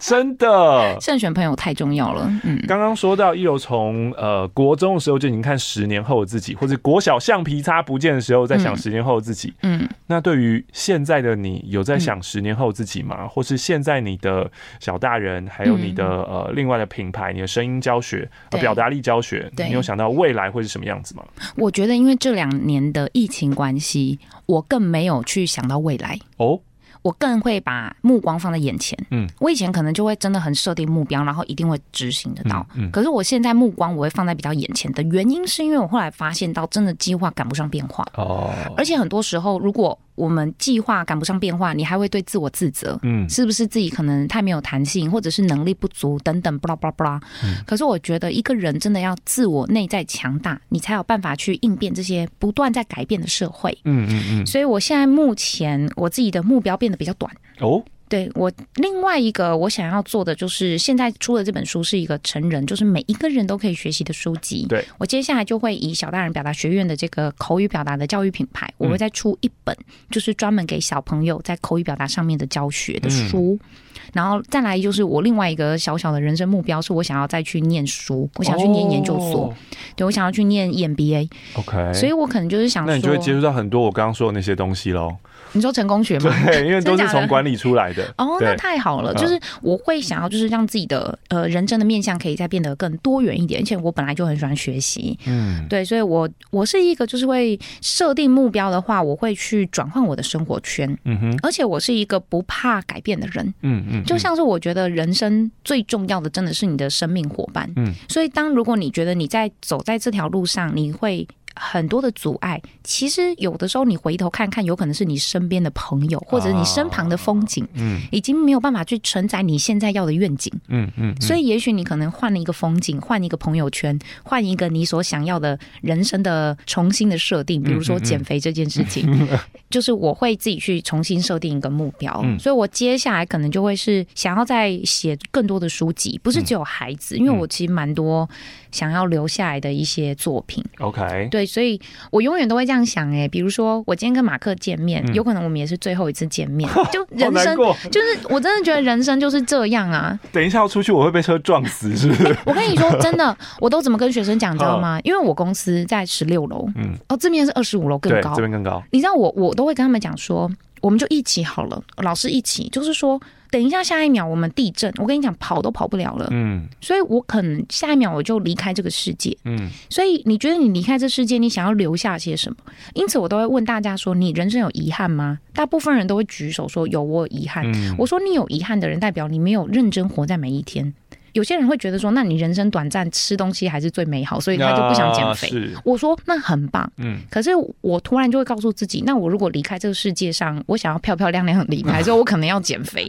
[0.10, 2.26] 真的，慎选朋友太重要了。
[2.42, 9.52] 嗯，刚刚说到一柔从呃国中的时候就已经看十年后的自己，或者国小橡皮擦不见的时候在想十年后的自己。
[9.62, 13.18] 嗯，那对于现在的你，有在想十年后自己吗？
[13.20, 21.22] 嗯、或是现在你的小大人，还有你的、嗯、呃另外的品牌，你的声音教学、表达力教学，你有想到未来会是什么样子吗？
[21.56, 26.58] 我觉得，因为这两年的疫情关系，我更没有去想到未来哦。
[27.02, 28.98] 我更会把目光放在眼前。
[29.10, 32.66] 嗯，我以前可能就会真的很设定目标，然后一定会执行得到。
[32.74, 38.06] 嗯，可是我现在目光我会放在比较眼前的原因，是因为我后来发现到，真的计划赶不上变化。
[38.14, 47.20] 哦，而且很多时候如果我们计划赶不上变化，你还会对自我自责，嗯，是不是自己可能太没有弹性，或者是能力不足等等，巴拉巴拉巴拉。
[47.66, 53.76] 可是我觉得一个人真的要自我内在强大，你才有办法去应变这些不断在改变的社会。
[53.84, 54.46] 嗯嗯嗯。
[54.46, 57.82] 所以我现在目前我自己的目标变得比较短哦。
[58.10, 64.66] 对，我另外一个我想要做的就是，现在出的这本书是一个成人，就是每一个人都可以学习的书籍。
[64.68, 69.76] 对，我接下来就会以小大人表达学院的这个口语表达的教育品牌，我会再出一本，
[70.10, 73.56] 就是专门给小朋友在口语表达上面的教学的书。
[73.62, 73.70] 嗯、
[74.12, 79.54] 然后再来就是我另外一个小小的人生目标，是我想要再去念书，我想要去念研究所，哦、
[79.94, 81.30] 对，我想要去念 EMBA。
[81.54, 85.14] OK，所以我可能就是想说，那你就会接触到很多我刚刚说的那些东西喽。
[85.52, 86.34] 你说成功学吗？
[86.46, 88.04] 对，因为都是从管理出来的。
[88.04, 89.12] 的哦，那太好了。
[89.14, 93.60] 就是我会想要，就是让自己的呃人生的面向可以再变得更多元一点。
[93.60, 101.38] 而且我本来就很喜欢学习，嗯，对，所以我我是一个就是会设定目标的话，我会去转换我的生活圈，嗯哼。
[101.42, 104.04] 而且我是一个不怕改变的人，嗯嗯。
[104.04, 107.92] 就像是我觉得人生最重要的真的是你的生命伙伴，嗯。
[108.08, 111.26] 所以当如果你觉得你在走在这条路上，你会。
[111.54, 129.28] 很多的阻碍，其实有的时候你回头看看，有可能是你身边的朋友，或者你身旁的风景，嗯，已经没有办法去承载你现在要的愿景，嗯嗯，所以也许你可能换了一个风景，换一个朋友圈，换一个你所想要的人生的重新的设定，比如说减肥这件事情，
[129.68, 138.28] 就是我会自己去重新设定一个目标，所以我接下来可能就会是想要再写更多的书籍，不是只有孩子，因为我其实蛮多
[138.70, 141.39] 想要留下来的一些作品，OK，对。
[141.40, 141.80] 对，所以
[142.10, 147.56] 我永远都会这样想哎，比如说我今天跟马克见面，嗯、有可能我们也是最后一次见面， 就人生
[147.90, 150.18] 就是我真的觉得人生就是这样啊。
[150.30, 152.36] 等一下要出去，我会被车撞死，是不是？
[152.44, 155.00] 我跟你说真的， 我都怎么跟学生讲，知道吗？
[155.02, 158.82] 因为我公司在十六楼，嗯，哦，这边是二十五楼，更高，这边更高。
[158.90, 160.50] 你知道我我都会跟他们讲说，
[160.82, 163.18] 我们就一起好了，老师一起，就是说。
[163.50, 166.28] 等一下，下一秒我们地震，我跟你讲，跑都跑不了了。
[166.30, 169.36] 嗯，所以我可能下一秒我就离开这个世界。
[169.44, 172.56] 嗯，所以你觉得你离开这世界，你想要留下些什么？
[172.94, 175.40] 因此，我都会问大家说：你人生有遗憾吗？
[175.52, 177.64] 大部分人都会举手说有，我有遗憾。
[177.66, 180.94] 嗯，我说你有遗憾的人，代表你没有认真活在每一天。
[181.32, 185.48] 有些人会觉得说，那你人生短暂，吃东西还是最美好，所以他就不想减肥。
[185.74, 187.18] 啊、我说那很棒，嗯。
[187.30, 187.50] 可是
[187.80, 193.06] 我突然就会告诉自己，那我如果离开这个世界上，我想要漂漂亮亮离开， 所以我可能要减肥。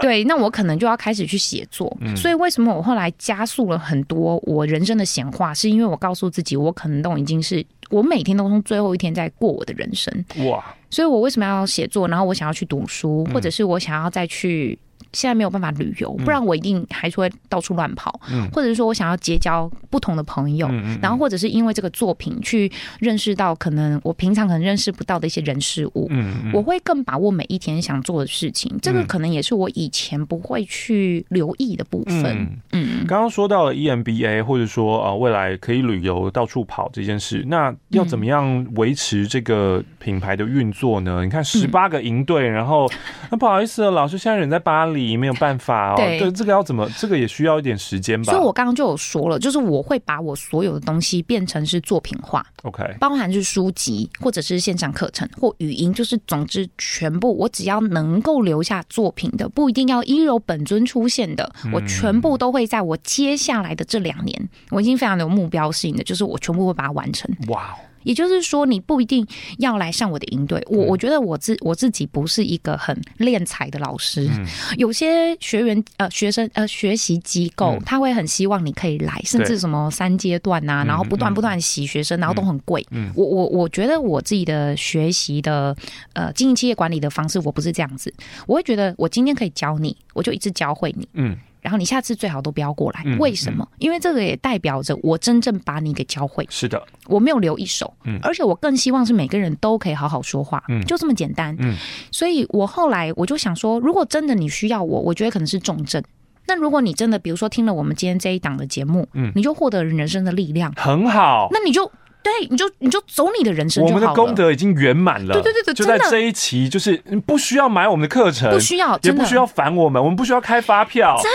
[0.00, 1.94] 对，那我可能就要开始去写作。
[2.00, 10.12] 嗯、所以为什么我后来加速了很多我人生的显化，是因为我告诉自己，我可能都已经是我每天都从最后一天在过我的人生。
[10.46, 10.64] 哇！
[10.90, 12.08] 所以我为什么要写作？
[12.08, 14.78] 然后我想要去读书，或者是我想要再去。
[15.12, 26.08] 现在没有办法旅游，不然我一定还是会到处乱跑，嗯、或者是说我想要结交不同的朋友，嗯嗯嗯、然后或者是因为这个作品去认识到可能我平常可能认识不到的一些人事物，
[26.52, 28.72] 我会更把握每一天想做的事情。
[28.80, 32.24] 这个可能也是我以前不会去留意的部分。
[32.26, 41.16] 嗯，嗯刚刚说到了 EMBA，或者说啊未来可以旅游到处跑这件事，那要怎么样维持这个品牌的运作呢？
[41.22, 42.88] 嗯、你看十八个营队，然后
[43.30, 44.99] 那不好意思，老师现在人在巴黎。
[45.06, 46.88] 你没有办法哦，对，这个要怎么？
[46.96, 48.32] 这个也需要一点时间吧。
[48.32, 67.30] 所以我刚刚就有说了，就是我会把我所有的东西变成是作品化，OK，包含是书籍或者是线上课程或语音，就是总之全部，我只要能够留下作品的，不一定要一柔本尊出现的，我全部都会在我接下来的这两年，我已经非常有目标性的，就是我全部会把它完成。
[67.48, 67.74] 哇。
[68.02, 69.26] 也就是说，你不一定
[69.58, 70.62] 要来上我的营队。
[70.68, 74.28] 我我觉得我自我自己不是一个很练才的老师。
[74.30, 74.46] 嗯、
[74.76, 82.86] 有些学员呃学生呃学习机构，嗯、他会很希望你可以来，甚至什么三阶段啊，然后不断不断洗学生，嗯、然后都很贵。
[82.90, 85.76] 嗯、我我我觉得我自己的学习的
[86.14, 88.12] 呃经营企业管理的方式，我不是这样子。
[88.46, 91.08] 我会觉得我今天可以教你，我就一直教会你。
[91.14, 91.36] 嗯。
[91.60, 93.66] 然后你下次最好都不要过来，为什么？
[93.78, 96.46] 因为这个也代表着我真正把你给教会。
[96.50, 101.76] 是的，我没有留一手，嗯，而且我更希望是每个人都可以好好说话，嗯，就这么简单，嗯。
[102.10, 106.02] 所以我后来我就想说，如果真的你需要我，我觉得可能是重症，
[106.46, 111.48] 那如果你真的，比如说听了我们今天这一档的节目，嗯，你就获得人生的力量，很好。
[111.50, 111.90] 那你就。
[112.22, 114.06] 对，你就你就走你的人生就好了。
[114.06, 115.32] 我们的功德已经圆满了。
[115.32, 121.16] 对对对对，就在这一期，就是你不需要买我们的课程，不需要，也不需要烦我们，我们不需要开发票。
[121.22, 121.30] 真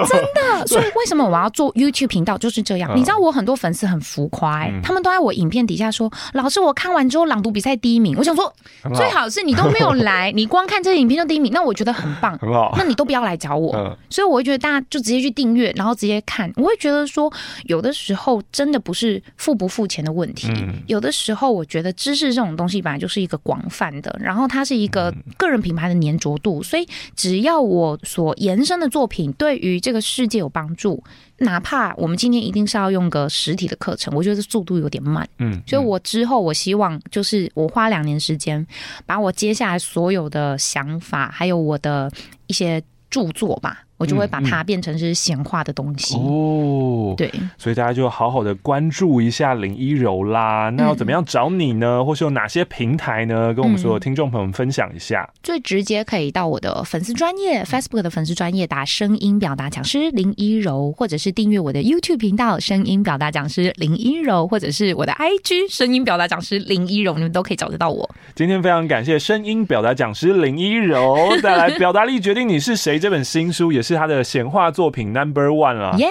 [0.00, 2.90] 的 真的，所以为什么我要做 YouTube 频道就是这样？
[2.94, 8.52] 你知道我很多粉丝很浮夸，他们都在我影片底下说：“老师，我看完之后朗读比赛第一名。”我想说，
[8.94, 12.74] 最好是你都没有来， 你光看这个影片就第一名，那我觉得很棒，很好。
[12.76, 13.96] 那你都不要来找我。
[14.10, 16.52] 所以我会觉得大家就直接去订阅，然后直接看。
[16.56, 17.32] 我会觉得说，
[17.64, 20.48] 有的时候真的不是付不付钱的问题。
[20.86, 31.02] 有的时候，我觉得知识这种东西本来就是一个广泛的，然后它是一个个人品牌的粘着度，所以只要我所延伸的作品对于这个世界有帮助，
[31.38, 38.66] 哪怕我们今天一定是要用个实体的课程，我觉得速度有点慢，嗯，所以我之后我希望就是我花两年时间，
[39.06, 42.10] 把我接下来所有的想法，还有我的
[42.46, 43.84] 一些著作吧。
[44.00, 50.70] 我就会把它变成是显化的东西、哦，对，所以大家就好好的关注一下林一柔啦。
[50.70, 51.98] 那要怎么样找你呢？
[51.98, 53.52] 嗯、或是有哪些平台呢？
[53.52, 55.28] 跟我们所有听众朋友们分享一下。
[55.42, 68.08] 最直接可以到我的粉丝专业 Facebook 的粉丝专业打声音表达讲师林一柔，或者是订阅我的 YouTube 频道声音表达讲师林一柔，或者是我的 IG 声音表达讲师林一柔，你们都可以找得到我。
[68.34, 73.89] 今天非常感谢声音表达讲师林一柔 带来《表达力决定你是谁》这本新书，也是。
[73.90, 76.06] 是他的显化作品 Number One 了，耶！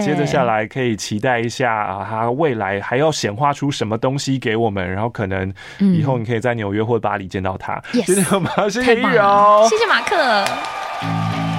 [0.00, 7.80] 接着下来可以期待一下啊，他未来还要显化出什么东西给我们，然后可能以后你可以在纽约或巴黎见到他。
[7.92, 11.49] 谢谢马，谢谢玉柔，谢谢马克。